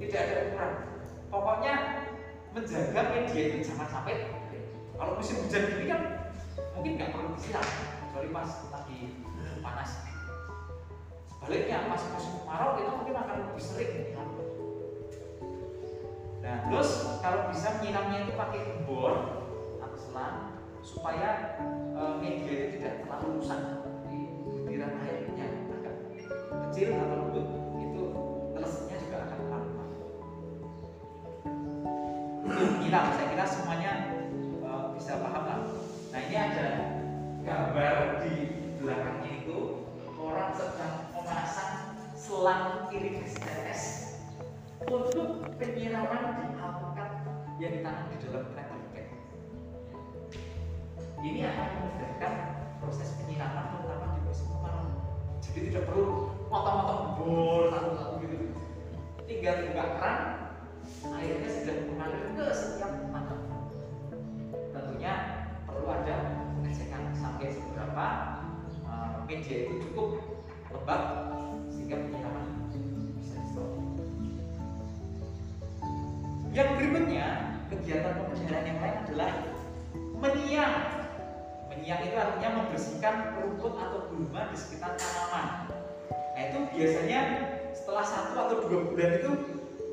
[0.00, 0.70] Tidak ada ukuran.
[1.28, 1.74] Pokoknya
[2.56, 4.66] menjaga media itu jangan sampai kering.
[4.96, 6.00] Kalau musim hujan gini kan
[6.72, 7.66] mungkin nggak perlu disiram,
[8.08, 9.00] kecuali pas lagi
[9.60, 9.90] panas
[11.36, 14.45] sebaliknya pas musim kemarau kita mungkin akan lebih sering menyiram
[16.46, 19.42] nah terus kalau bisa menyiramnya itu pakai gembor
[19.82, 21.58] atau selang supaya
[21.90, 23.60] e, media itu tidak terlalu rusak.
[24.06, 25.94] Di butiran airnya agak
[26.70, 27.46] kecil atau lembut
[27.82, 28.02] itu
[28.54, 29.38] telesnya juga akan
[32.46, 33.92] itu menyiram saya kira semuanya
[34.62, 35.60] e, bisa paham lah.
[36.14, 36.66] Nah ini ada
[37.42, 38.34] gambar di
[38.78, 39.58] belakangnya itu
[40.22, 41.74] orang sedang memasang
[42.14, 44.05] selang irigasi tetes
[44.86, 47.10] untuk penyiraman di alpukat
[47.58, 49.08] yang ditanam di dalam tractor bag.
[51.26, 52.32] Ini akan memudahkan
[52.78, 54.86] proses penyiraman terutama di musim kemarau.
[55.42, 56.06] Jadi tidak perlu
[56.46, 58.36] potong-potong bor satu-satu gitu.
[59.26, 60.18] Tinggal buka keran,
[61.18, 63.40] airnya sudah mengalir ke setiap tanam.
[64.70, 65.12] Tentunya
[65.66, 66.16] perlu ada
[66.54, 68.06] pengecekan sampai seberapa
[68.86, 70.22] uh, media itu cukup
[70.70, 71.02] lembab
[71.74, 72.25] sehingga penyiraman
[77.86, 79.30] kegiatan pemeliharaan yang lain adalah
[80.18, 80.74] menyiram.
[81.70, 85.70] Menyiang itu artinya membersihkan rumput atau gulma di sekitar tanaman.
[86.10, 87.20] Nah itu biasanya
[87.70, 89.30] setelah satu atau dua bulan itu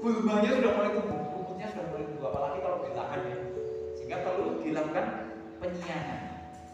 [0.02, 3.38] gulmanya sudah mulai tumbuh, rumputnya sudah mulai tumbuh, apalagi kalau di lahan ya.
[3.94, 5.06] Sehingga perlu dilakukan
[5.62, 6.22] penyiangan.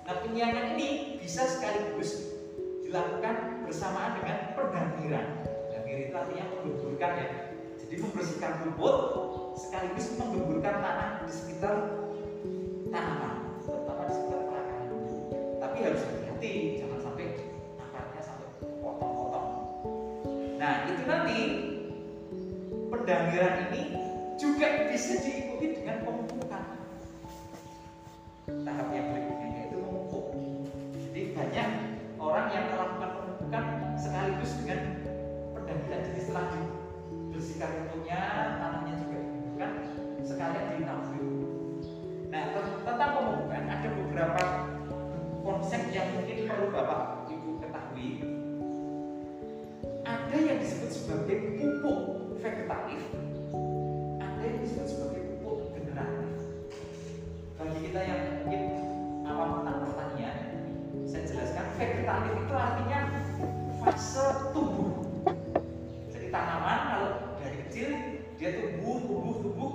[0.07, 0.87] Nah penyiangan ini
[1.19, 2.31] bisa sekaligus
[2.87, 5.27] dilakukan bersamaan dengan pendamiran.
[5.67, 7.27] Pendamir itu artinya menggemburkan ya.
[7.75, 8.95] Jadi membersihkan rumput
[9.59, 11.75] sekaligus menggemburkan tanah di sekitar
[12.87, 14.87] tanaman, terutama di sekitar perakaran.
[15.59, 17.25] Tapi harus hati-hati, jangan sampai
[17.75, 18.47] akarnya sampai
[18.79, 19.49] potong-potong.
[20.55, 21.39] Nah itu nanti
[22.87, 23.81] pendamiran ini
[24.39, 26.63] juga bisa diikuti dengan pemupukan.
[28.49, 30.25] Tahap yang berikutnya yaitu memupuk.
[30.95, 31.69] Jadi banyak
[32.15, 33.63] orang yang melakukan pemupukan
[33.99, 34.79] sekaligus dengan
[35.51, 35.99] pendamiran.
[36.07, 38.19] Jadi setelah dibersihkan rumputnya,
[38.57, 39.08] tanahnya juga
[39.59, 41.27] dibuka, sekalian ditabur.
[42.31, 44.43] Nah tentang pemupukan ada beberapa
[45.43, 48.09] konsep yang mungkin perlu bapak ibu ketahui.
[50.07, 51.99] Ada yang disebut sebagai pupuk
[52.39, 53.01] vegetatif,
[54.23, 56.33] ada yang disebut sebagai pupuk generatif.
[57.59, 58.63] Bagi kita yang mungkin
[59.27, 60.37] awam tentang pertanian,
[61.03, 62.99] saya jelaskan vegetatif itu artinya
[63.83, 65.03] fase tumbuh.
[66.15, 66.88] Jadi tanaman
[68.39, 69.71] dia tumbuh, tumbuh, tumbuh,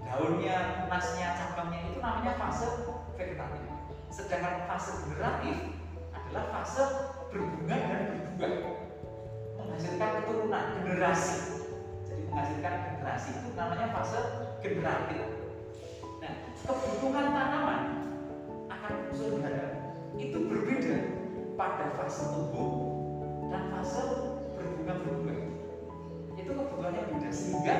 [0.00, 2.66] daunnya, tunasnya, cabangnya itu namanya fase
[3.12, 3.60] vegetatif.
[4.08, 5.76] Sedangkan fase generatif
[6.16, 6.82] adalah fase
[7.28, 8.02] berbunga dan
[8.40, 8.80] berbuah,
[9.60, 11.60] menghasilkan keturunan generasi.
[12.08, 14.20] Jadi menghasilkan generasi itu namanya fase
[14.64, 15.20] generatif.
[16.24, 16.32] Nah,
[16.64, 17.82] kebutuhan tanaman
[18.72, 18.94] akan
[19.44, 19.68] hara
[20.16, 20.96] itu berbeda
[21.60, 22.72] pada fase tumbuh
[23.52, 24.00] dan fase
[24.56, 25.49] berbunga berbuah.
[26.40, 27.76] Itu kebutuhannya beda sehingga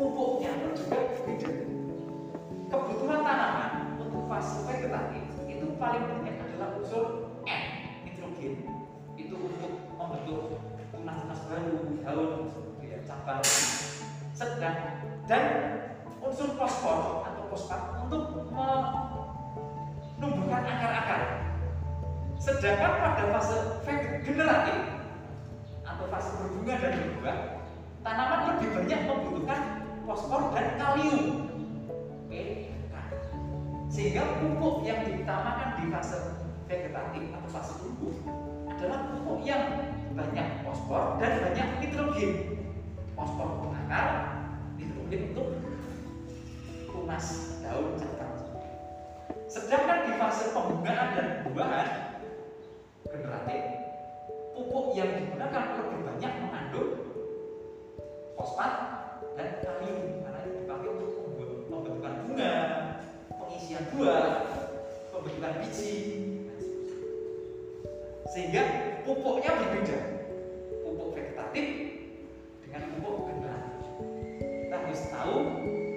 [0.00, 0.98] pupuknya pun juga
[1.28, 1.50] beda.
[2.68, 7.64] Kebutuhan tanaman untuk fase vegetatif itu paling banyak adalah unsur N,
[8.08, 8.64] nitrogen.
[9.20, 10.56] Itu untuk membentuk
[10.88, 12.48] tunas-tunas baru, daun,
[12.80, 13.44] ya, cabang.
[14.32, 15.44] Sedang dan
[16.24, 18.48] unsur fosfor atau fosfat untuk
[20.16, 21.44] menumbuhkan akar-akar.
[22.40, 23.84] Sedangkan pada fase
[24.24, 24.78] generatif
[25.84, 27.57] atau fase berbunga dan berbuah,
[28.02, 29.60] tanaman lebih banyak membutuhkan
[30.06, 31.50] fosfor dan kalium.
[32.28, 32.94] PK.
[33.88, 36.18] Sehingga pupuk yang diutamakan di fase
[36.68, 38.14] vegetatif atau fase tumbuh
[38.68, 39.64] adalah pupuk yang
[40.12, 42.32] banyak fosfor dan banyak nitrogen.
[43.16, 44.06] Fosfor untuk akar,
[44.76, 45.48] nitrogen untuk
[46.92, 47.26] tunas
[47.64, 48.34] daun cabang.
[49.48, 51.88] Sedangkan di fase pembungaan dan pembuahan
[53.08, 53.62] generatif,
[54.52, 57.07] pupuk yang digunakan lebih banyak mengandung
[58.38, 58.72] fosfat
[59.34, 61.10] dan kalium karena itu dipakai untuk
[61.66, 62.54] pembentukan bunga,
[63.34, 64.26] pengisian buah,
[65.10, 65.94] pembentukan biji,
[68.30, 68.62] sehingga
[69.02, 69.98] pupuknya berbeda.
[70.86, 71.66] Pupuk vegetatif
[72.62, 73.86] dengan pupuk generatif.
[74.38, 75.36] Kita harus tahu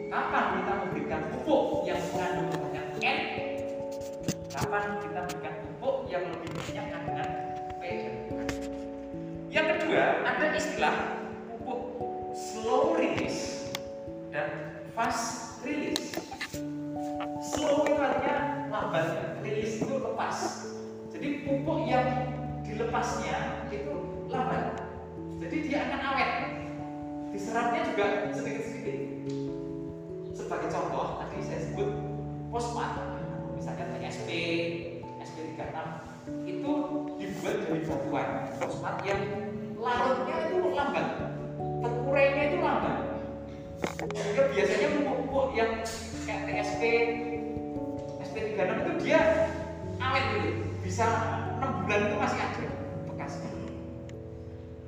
[0.10, 3.20] kapan kita memberikan pupuk yang mengandung banyak N,
[4.50, 7.30] kapan kita memberikan pupuk yang lebih banyak kandungan
[7.78, 7.82] P.
[9.52, 11.21] Yang kedua, ada istilah
[15.02, 16.14] fast release.
[17.42, 20.38] Slow itu artinya lambat, release itu lepas.
[21.10, 22.06] Jadi pupuk yang
[22.62, 23.98] dilepasnya itu
[24.30, 24.78] lambat.
[25.42, 26.32] Jadi dia akan awet.
[27.34, 28.98] Diserapnya juga sedikit-sedikit.
[30.38, 31.90] Sebagai contoh, tadi saya sebut
[32.54, 32.94] fosfat,
[33.58, 34.30] misalnya TSP,
[35.18, 35.78] SP36
[36.46, 36.74] itu
[37.18, 38.30] dibuat dari batuan
[38.62, 39.22] fosfat yang
[39.82, 41.08] larutnya itu lambat,
[41.82, 43.11] terurainya itu lambat.
[44.02, 45.72] Sehingga biasanya pupuk-pupuk yang
[46.26, 46.82] kayak TSP,
[48.26, 49.20] SP36 itu dia
[50.02, 50.50] awet gitu,
[50.82, 51.06] bisa
[51.62, 52.70] 6 bulan itu masih ada
[53.06, 53.52] bekasnya.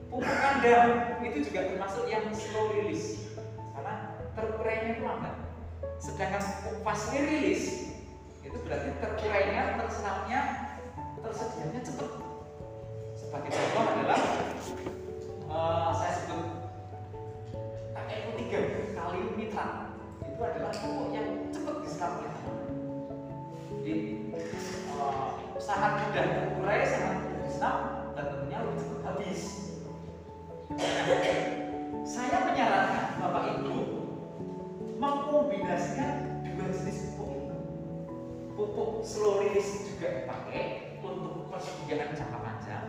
[0.09, 0.89] Pupuk kandang
[1.22, 3.38] itu juga termasuk yang slow release
[3.78, 5.36] karena terurainya itu lambat.
[6.01, 7.93] Sedangkan pupuk fast release
[8.41, 10.41] itu berarti terurainya, terserapnya,
[11.22, 12.11] tersedianya cepat.
[13.14, 14.22] Sebagai contoh adalah
[15.53, 16.62] uh, saya sebut
[18.08, 18.51] KMU3
[18.91, 22.58] kalium nitrat itu adalah pupuk yang cepat diserap tanaman.
[23.80, 23.93] Jadi
[24.97, 27.78] uh, sangat mudah terurai, sangat mudah diserap
[28.18, 29.41] dan tentunya lebih cepat habis.
[32.04, 33.76] Saya menyarankan Bapak Ibu
[34.99, 37.58] mengkombinasikan dua jenis pupuk itu.
[38.58, 42.86] Pupuk slow release juga dipakai untuk persediaan jangka panjang.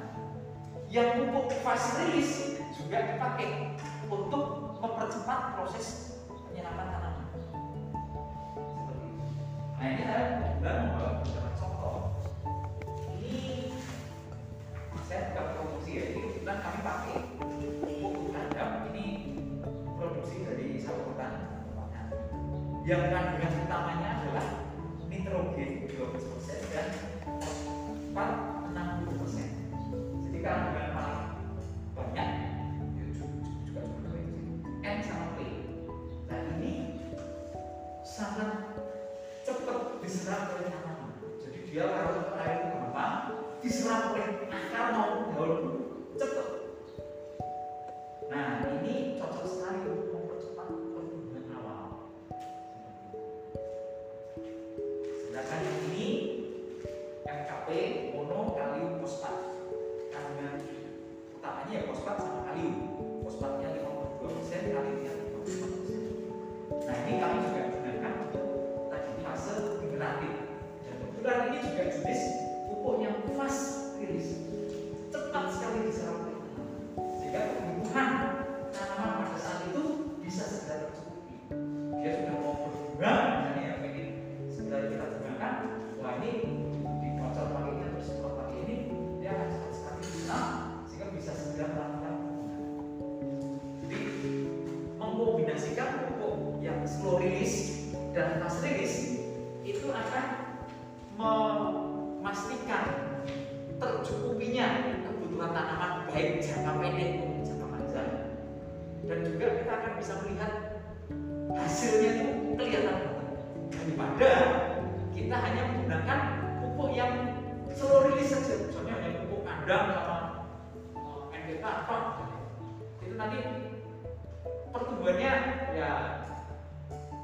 [0.91, 6.21] Yang pupuk fast release juga dipakai untuk mempercepat proses
[6.53, 7.27] penyerapan tanaman.
[9.81, 11.97] Nah ini saya kemudian membuat beberapa contoh.
[13.17, 13.73] Ini
[15.09, 17.17] saya bukan produksi ya, ini kebetulan kami pakai
[17.81, 19.05] pupuk tanam ini
[19.97, 21.33] produksi dari sawah hutan
[22.85, 24.04] yang kandungan utamanya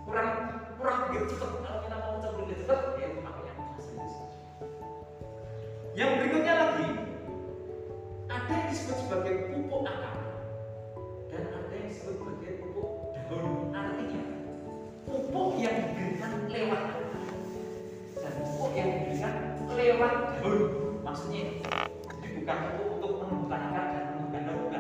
[0.05, 0.29] kurang
[0.81, 3.91] kurang begitu cepat kalau kita mau cenderung lebih cepat ya itu makanya fast
[5.99, 6.89] yang berikutnya lagi
[8.31, 10.17] ada yang disebut sebagai pupuk akar.
[11.31, 12.91] Dan ada yang disebut sebagai pupuk
[13.27, 13.75] daun.
[13.75, 14.23] Artinya
[15.07, 16.83] pupuk yang diberikan lewat
[18.15, 19.35] dan pupuk yang diberikan
[19.75, 20.63] lewat daun.
[21.03, 21.45] Maksudnya
[22.23, 24.71] jadi bukan pupuk untuk menumbuhkan akar dan menumbuhkan daun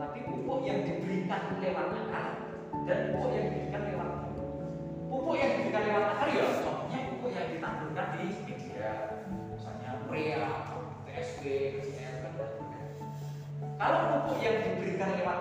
[0.00, 1.86] tapi pupuk yang diberikan lewat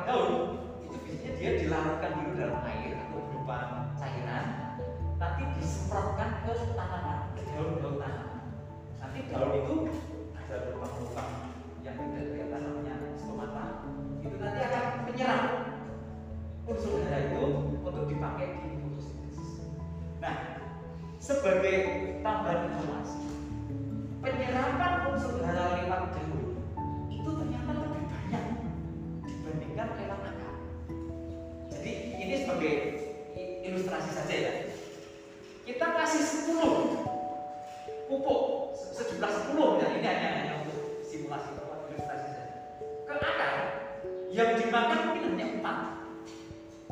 [0.09, 0.33] daun
[0.81, 3.57] itu biasanya dia dilarutkan dulu dalam air atau berupa
[3.93, 4.45] cairan
[5.21, 8.41] nanti disemprotkan ke tanaman ke daun-daun tanaman.
[8.97, 9.75] Nanti daun itu
[10.33, 11.31] ada lubang-lubang
[11.85, 13.65] yang tidak kelihatan namanya stomata.
[14.25, 15.43] Itu nanti akan menyerap
[16.65, 17.43] unsur hara itu
[17.85, 19.51] untuk dipakai di fotosintesis.
[20.25, 20.35] Nah
[21.21, 21.77] sebagai
[22.25, 23.21] tambahan informasi
[24.25, 26.57] penyerapan unsur hara lewat daun
[27.13, 27.98] itu ternyata lebih
[29.49, 30.53] dibandingkan lewat akar.
[31.73, 31.91] Jadi
[32.21, 32.73] ini sebagai
[33.65, 34.53] ilustrasi saja ya.
[35.65, 36.21] Kita kasih
[36.53, 38.41] 10 pupuk
[38.77, 42.55] se- sejumlah 10 ya ini hanya hanya untuk simulasi atau ilustrasi saja.
[43.09, 43.53] Ke akar
[44.29, 45.77] yang dimakan mungkin hanya 4.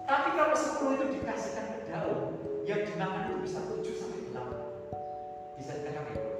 [0.07, 5.61] Tapi kalau 10 itu dikasihkan ke daun, yang dimakan itu bisa 7 sampai 8.
[5.61, 6.31] Bisa dikatakan itu.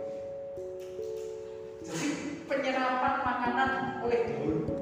[1.86, 2.08] Jadi
[2.50, 3.70] penyerapan makanan
[4.02, 4.77] oleh daun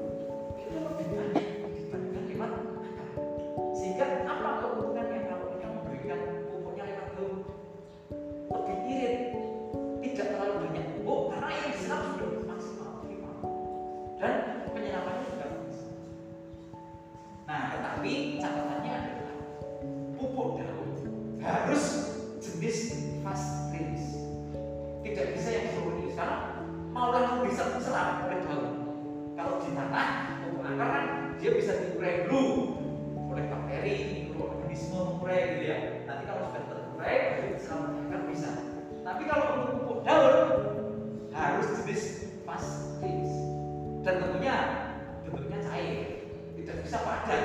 [3.76, 4.95] Sehingga apa keuntungannya
[41.66, 42.02] harus jenis.
[42.46, 43.36] Fast release
[44.06, 44.54] dan tentunya
[45.26, 46.30] bentuknya cair.
[46.54, 47.42] Tidak bisa padat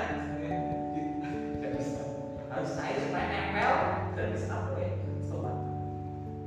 [1.58, 2.02] tidak bisa.
[2.54, 3.74] Harus cair supaya nempel.
[4.14, 4.92] Dan diserap oleh
[5.26, 5.56] stomat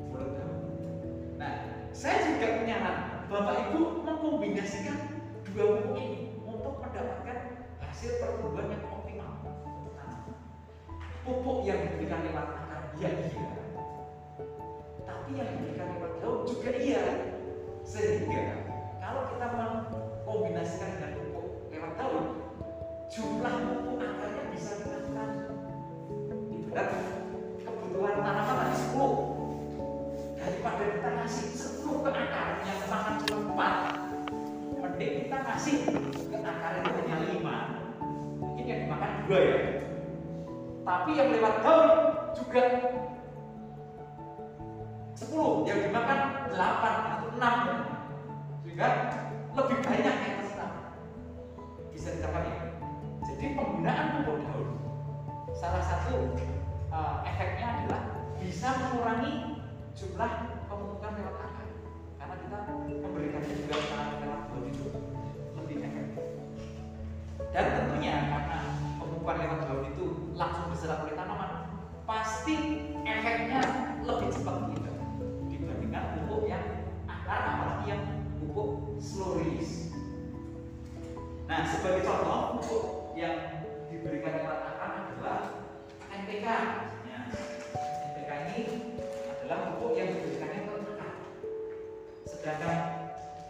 [0.07, 0.37] mulut
[1.41, 1.53] Nah,
[1.91, 4.99] saya juga menyarankan Bapak Ibu mengkombinasikan
[5.51, 9.33] dua pupuk ini untuk mendapatkan hasil pertumbuhan yang optimal.
[9.99, 10.39] Tanaman.
[11.27, 13.49] Pupuk yang diberikan lewat akar ya iya,
[15.03, 17.34] tapi yang diberikan lewat daun juga iya.
[17.85, 18.65] Sehingga
[18.99, 22.27] kalau kita mengkombinasikan dengan pupuk lewat daun,
[23.13, 25.31] jumlah pupuk akarnya bisa ditekan.
[26.49, 26.89] Ibarat
[27.63, 31.47] kebutuhan tanaman tadi 10 daripada kita kasih
[31.85, 33.69] 10 ke akar yang makan cuma
[34.75, 35.79] 4 mending kita kasih
[36.33, 37.85] ke akar itu hanya 5
[38.41, 39.59] mungkin yang dimakan dua ya.
[40.85, 41.91] Tapi yang lewat daun
[42.37, 42.65] juga
[45.15, 45.31] 10
[45.71, 46.19] yang dimakan
[46.51, 47.95] 8 atau 6
[48.67, 48.89] sehingga
[49.55, 50.73] lebih banyak yang terserap
[51.95, 52.59] bisa ya
[53.23, 54.69] jadi penggunaan pupuk daun
[55.55, 56.35] salah satu
[56.91, 58.03] uh, efeknya adalah
[58.43, 59.63] bisa mengurangi
[59.95, 60.33] jumlah
[60.67, 61.67] pemupukan lewat akar
[62.19, 62.57] karena kita
[62.99, 64.24] memberikannya juga secara
[81.75, 82.85] sebagai contoh pupuk
[83.19, 85.39] yang diberikan lewat akar adalah
[86.07, 86.47] NPK
[87.03, 87.19] ya.
[88.15, 88.63] NPK ini
[89.27, 91.13] adalah pupuk yang diberikannya ke akar
[92.31, 92.79] sedangkan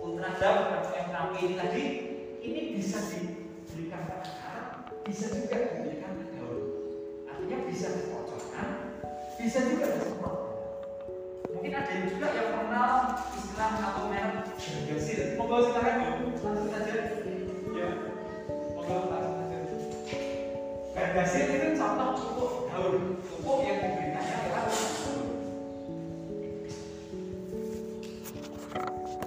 [0.00, 1.84] ultradam atau MKP ini tadi
[2.40, 6.60] ini bisa diberikan akar bisa juga diberikan ke daun.
[7.28, 8.68] Artinya bisa dikocokkan
[9.36, 10.36] bisa juga disemprot
[11.52, 12.92] mungkin ada juga yang mengenal
[13.36, 15.96] istilah atau merek Gardasil monggo silakan
[21.14, 23.22] Gardasil itu contoh pupuk daun.
[23.22, 24.66] Pupuk yang diberikannya lewat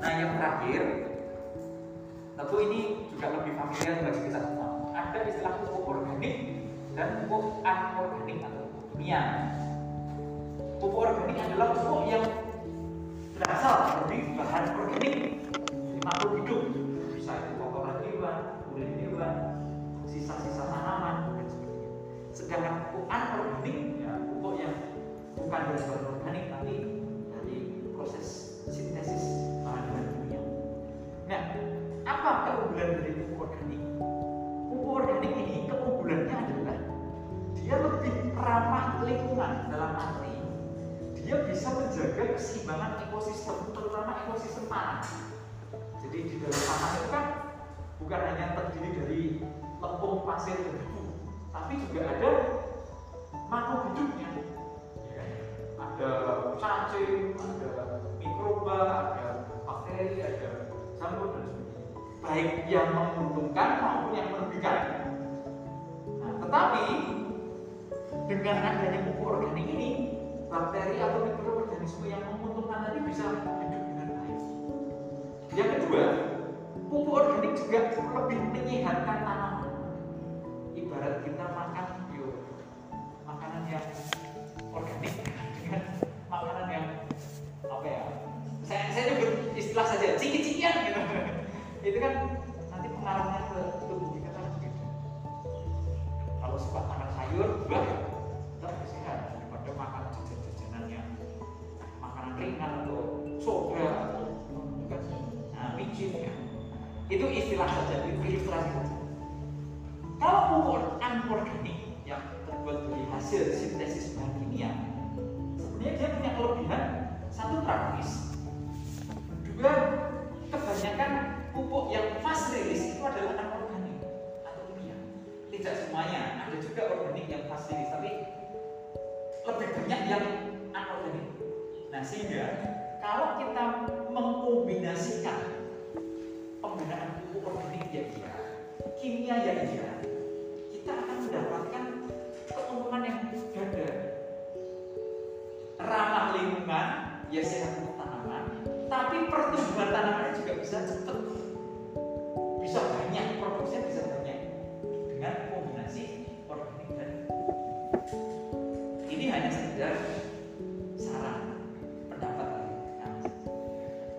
[0.04, 0.84] nah yang terakhir
[2.36, 4.68] tentu ini juga lebih familiar bagi kita semua.
[5.00, 6.36] Ada istilah pupuk organik
[6.92, 9.22] dan pupuk anorganik atau pupuk kimia.
[10.84, 12.26] Pupuk organik adalah pupuk yang
[13.40, 15.16] berasal dari bahan organik
[16.04, 16.64] makhluk hidup
[23.08, 24.76] anorganik ya pupuk yang
[25.36, 26.76] bukan dari bahan organik tapi
[27.32, 27.58] dari
[27.96, 28.28] proses
[28.68, 29.24] sintesis
[29.64, 30.42] bahan-bahan kimia.
[31.28, 31.42] Nah,
[32.08, 33.82] apa keunggulan dari pupuk organik?
[34.72, 36.78] Pupuk organik ini keunggulannya adalah
[37.56, 40.38] dia lebih ramah lingkungan dalam arti
[41.28, 45.04] dia bisa menjaga keseimbangan ekosistem, terutama ekosistem tanah.
[46.00, 47.26] Jadi di dalam tanah itu kan
[48.00, 49.22] bukan hanya terdiri dari
[49.84, 51.04] lempung, pasir, dan debu,
[51.52, 52.32] tapi juga ada
[64.08, 64.80] maupun yang merugikan.
[66.24, 66.86] Nah, tetapi
[68.32, 69.90] dengan adanya pupuk organik ini
[70.48, 74.40] bakteri atau mikroorganisme yang menguntungkan tadi bisa hidup dengan baik.
[75.60, 76.04] Yang kedua,
[76.88, 79.76] pupuk organik juga lebih menyehatkan tanaman.
[80.72, 82.28] Ibarat kita makan yo,
[83.28, 83.86] makanan yang
[84.72, 85.16] organik
[85.60, 85.84] dengan
[86.32, 86.86] makanan yang
[87.68, 88.04] apa ya?
[88.64, 91.02] Saya saya nyebut istilah saja ciki-cikian gitu.
[91.84, 92.14] Itu kan
[92.72, 93.47] nanti pengaruhnya
[97.70, 97.97] Right?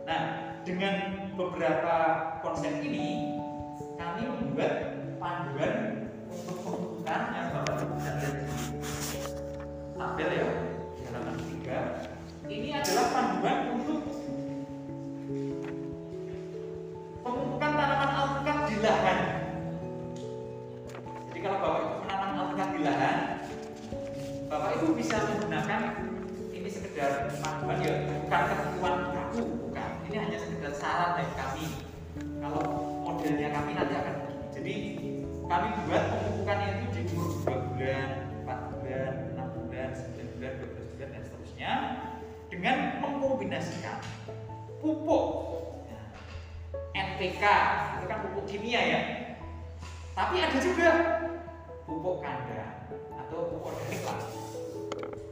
[0.08, 1.96] Nah, dengan beberapa
[2.40, 3.36] konsep ini
[4.00, 8.36] kami membuat panduan untuk pembentukan yang bapak ibu bisa lihat
[10.00, 10.48] tabel ya
[11.12, 14.00] halaman 3 ini adalah panduan untuk
[17.20, 19.18] pemupukan tanaman alpukat di lahan.
[21.28, 23.16] Jadi kalau bapak ibu menanam alpukat di lahan
[24.48, 25.80] bapak ibu bisa menggunakan
[26.56, 28.44] ini sekedar panduan ya bukan
[35.88, 38.08] buat pemupukannya itu di umur 2 bulan
[38.44, 41.70] 4 bulan 6 bulan 9 bulan 12 bulan dan seterusnya
[42.52, 43.98] dengan mengkombinasikan
[44.84, 45.24] pupuk
[46.92, 47.44] NPK
[47.96, 49.00] itu kan pupuk kimia ya
[50.12, 50.88] tapi ada juga
[51.88, 52.84] pupuk kandang
[53.16, 54.20] atau pupuk organik lah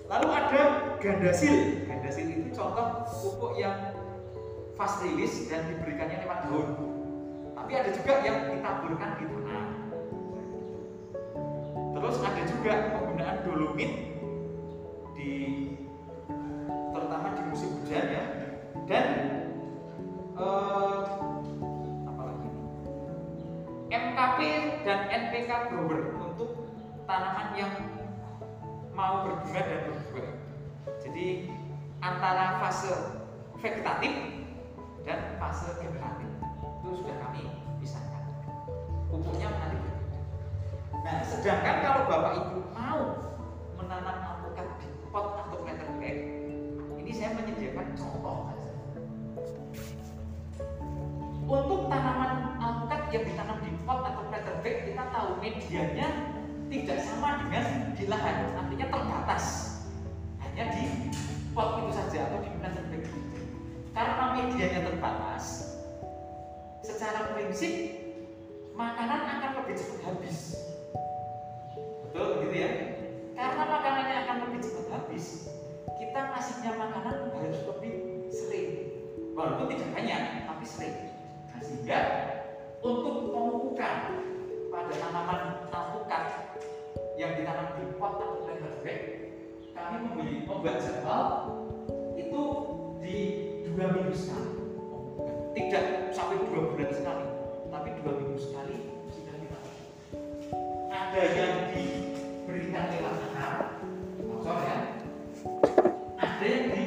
[0.06, 0.62] Lalu ada
[1.02, 1.82] gandasil.
[1.82, 3.90] Gandasil itu contoh pupuk yang
[4.78, 6.68] fast release dan diberikannya lewat daun.
[7.58, 9.35] Tapi ada juga yang ditaburkan di.
[11.96, 13.92] Terus ada juga penggunaan dolomit
[15.16, 15.32] di
[16.92, 18.24] terutama di musim hujan ya.
[18.84, 19.06] Dan
[20.36, 21.00] eh,
[22.04, 22.48] apa lagi?
[23.88, 24.38] MKP
[24.84, 26.68] dan NPK grower untuk
[27.08, 27.72] tanaman yang
[28.92, 30.30] mau berbunga dan berbuah.
[31.00, 31.48] Jadi
[32.04, 32.92] antara fase
[33.56, 34.44] vegetatif
[35.08, 36.28] dan fase vegetatif
[36.60, 37.40] itu sudah kami
[37.80, 38.20] pisahkan.
[39.08, 39.95] Pupuknya nanti.
[41.06, 43.30] Nah, sedangkan kalau bapak ibu mau
[43.78, 46.18] menanam alpukat di pot atau meter bag,
[46.98, 48.50] ini saya menyediakan contoh.
[51.46, 56.08] Untuk tanaman alpukat yang ditanam di pot atau meter bag, kita tahu medianya
[56.74, 59.44] tidak sama dengan di lahan, artinya terbatas.
[60.42, 61.14] Hanya di
[61.54, 63.06] pot itu saja atau di meter bag.
[63.94, 65.70] Karena medianya terbatas,
[66.82, 67.94] secara prinsip
[68.74, 70.66] makanan akan lebih cepat habis.
[72.56, 72.70] Ya?
[73.36, 75.52] Karena makanannya akan lebih cepat habis,
[76.00, 77.94] kita ngasihnya makanan harus lebih
[78.32, 78.70] sering.
[79.36, 80.96] Walaupun tidak banyak, tapi sering.
[81.52, 82.00] Nah, sehingga
[82.80, 83.96] untuk pemupukan
[84.72, 86.24] pada tanaman alpukat
[87.20, 88.48] yang ditanam di pot atau
[88.80, 89.00] bag,
[89.76, 91.24] kami membeli membuat jadwal
[92.16, 92.40] itu
[93.04, 93.16] di
[93.68, 94.52] dua minggu sekali.
[95.52, 95.84] Tidak
[96.16, 97.26] sampai dua bulan sekali,
[97.68, 98.76] tapi dua minggu sekali
[99.12, 99.58] sudah kita
[100.88, 101.54] ada yang
[102.56, 103.52] diberikan lewat akar,
[104.16, 104.76] bocor ya.
[106.16, 106.85] Ada yang diberikan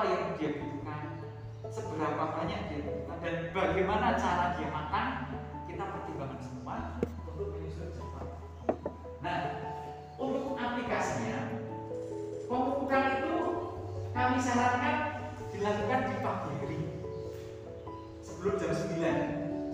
[0.00, 1.28] apa yang dia butuhkan,
[1.68, 5.06] seberapa banyak dia butuhkan, dan bagaimana cara dia makan,
[5.68, 6.96] kita pertimbangkan semua
[7.28, 8.24] untuk menyusun jadwal.
[9.20, 9.36] Nah,
[10.16, 11.52] untuk aplikasinya,
[12.48, 13.34] pemupukan itu
[14.16, 14.96] kami sarankan
[15.52, 16.80] dilakukan di pagi hari
[18.24, 19.04] sebelum jam 9.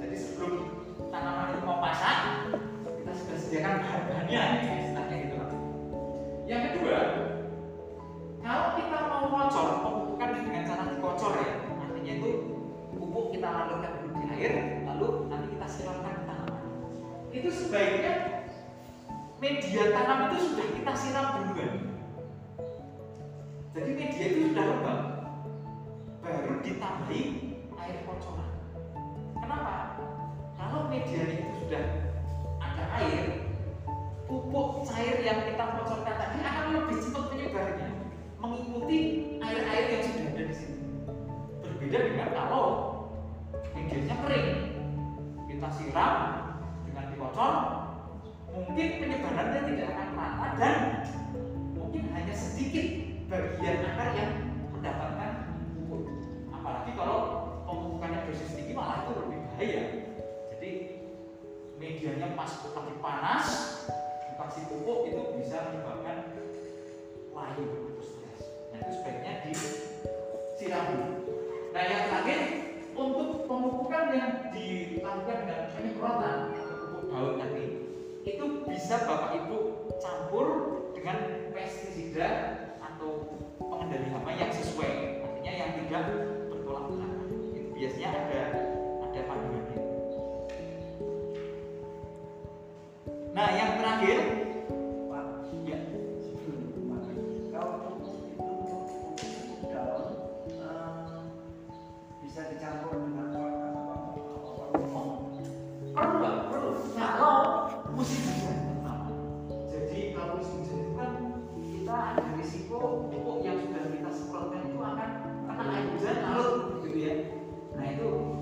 [0.03, 0.53] Jadi sebelum
[1.15, 2.51] tanaman itu mau pasak,
[2.83, 4.43] kita sudah sediakan bahan-bahannya,
[4.91, 5.37] istilahnya gitu.
[6.51, 6.99] Yang kedua,
[17.47, 18.43] Itu sebaiknya
[19.39, 21.95] media tanam itu sudah kita siram duluan.
[23.71, 25.01] Jadi media itu sudah lembab,
[26.27, 27.23] baru ditambahi
[27.71, 28.51] air kocoran.
[29.39, 29.95] Kenapa?
[30.59, 32.06] Kalau medianya itu sudah
[78.77, 80.47] bisa bapak ibu campur
[80.93, 82.29] dengan pestisida
[82.77, 83.25] atau
[83.57, 85.25] pengendali hama yang sesuai.
[85.25, 86.05] Artinya yang tidak
[86.53, 87.25] bertolak belakang.
[87.57, 88.41] Itu biasanya ada
[89.01, 89.81] ada panduannya.
[93.33, 94.19] Nah yang terakhir.
[95.09, 95.25] Pak,
[95.65, 95.79] ya.
[96.21, 96.63] sebelum
[97.49, 100.05] kalau pupuk itu pupuk daun
[100.53, 101.21] eh,
[102.29, 103.26] bisa dicampur dengan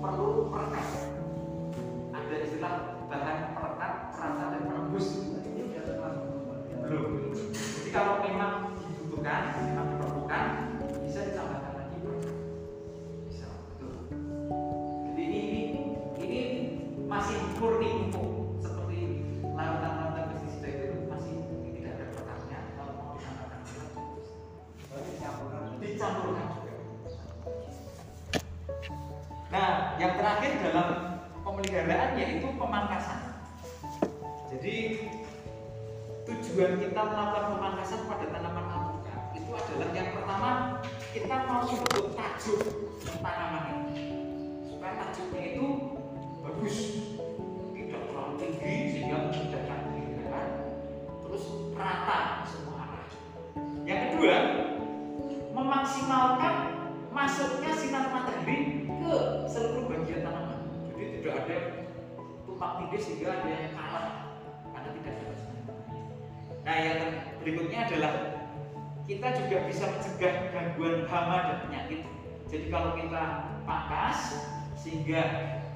[0.05, 1.01] perlu perekat
[67.95, 68.43] adalah
[69.07, 72.03] kita juga bisa mencegah gangguan hama dan penyakit
[72.51, 73.23] jadi kalau kita
[73.63, 74.19] pangkas
[74.75, 75.21] sehingga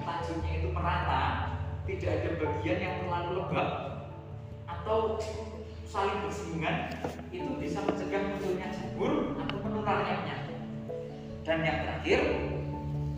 [0.04, 1.56] tajuknya itu merata
[1.88, 3.70] tidak ada bagian yang terlalu lembab
[4.68, 5.16] atau
[5.88, 6.92] saling bersinggungan
[7.32, 10.58] itu bisa mencegah munculnya jamur atau menularnya penyakit.
[11.42, 12.20] Dan yang terakhir,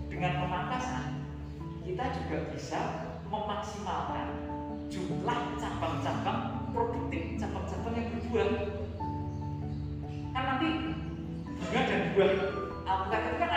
[0.09, 1.05] dengan pemangkasan
[1.85, 2.81] kita juga bisa
[3.29, 4.52] memaksimalkan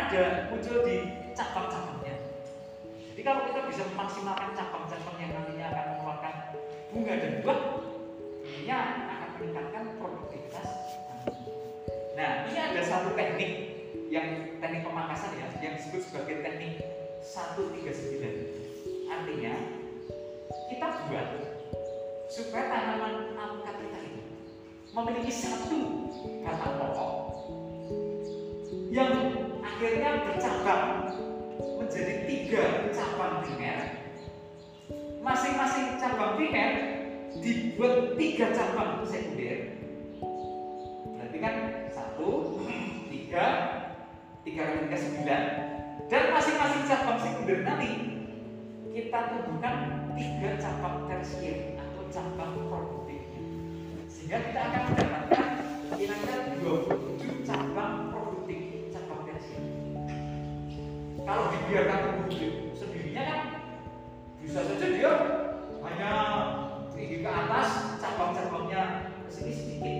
[0.05, 0.95] ada muncul di
[1.33, 2.15] cabang-cabangnya.
[3.09, 6.35] Jadi kalau kita bisa memaksimalkan cabang-cabang yang nantinya akan mengeluarkan
[6.93, 7.59] bunga dan buah,
[8.45, 8.77] tentunya
[9.09, 10.67] akan meningkatkan produktivitas
[12.15, 13.51] Nah, ini ada satu teknik
[14.07, 16.79] yang teknik pemangkasan ya, yang disebut sebagai teknik
[17.19, 19.11] 139.
[19.11, 19.53] Artinya,
[20.71, 21.27] kita buat
[22.31, 24.21] supaya tanaman alpukat kita ini
[24.95, 26.07] memiliki satu
[26.47, 27.11] batang pokok
[28.95, 29.11] yang
[29.75, 31.11] akhirnya bercabang.
[31.83, 32.63] Menjadi tiga
[32.95, 34.07] cabang primer.
[35.19, 36.71] Masing-masing cabang primer
[37.43, 39.75] dibuat tiga cabang sekunder
[41.19, 41.55] berarti kan
[41.91, 42.55] satu
[43.11, 43.45] tiga
[44.47, 45.43] tiga kali tiga sembilan.
[46.07, 47.89] Dan masing-masing cabang sekunder nanti
[48.95, 49.75] kita tumbuhkan
[50.15, 53.27] tiga cabang tersier atau cabang produktif.
[54.07, 55.47] Sehingga kita akan mendapatkan
[55.99, 58.14] kira-kira 27 cabang
[61.25, 62.29] kalau dibiarkan tumbuh
[62.77, 63.41] sendirinya kan
[64.37, 65.11] bisa saja dia
[65.81, 66.11] hanya
[66.93, 69.97] tinggi ke atas cabang-cabangnya ke sini sedikit.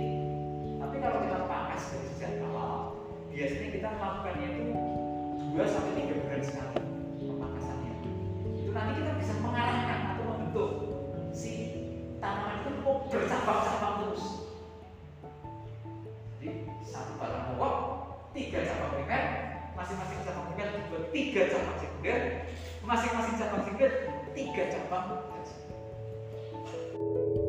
[0.86, 3.02] Tapi kalau kita pangkas dari sejak awal
[3.34, 4.66] biasanya kita melakukannya itu
[5.50, 6.78] 2 sampai 3 bulan sekali
[7.26, 7.94] pemangkasannya.
[8.62, 10.70] Itu nanti kita bisa mengarahkan atau membentuk
[11.34, 11.54] si
[12.22, 14.24] tanaman itu mau bercabang-cabang terus.
[16.38, 17.74] Jadi satu batang pokok
[18.38, 22.20] tiga cabang primer masing-masing cabang singkat dibuat tiga cabang sekunder,
[22.88, 23.92] masing-masing cabang singkat
[24.32, 25.06] tiga cabang.
[26.56, 27.45] haji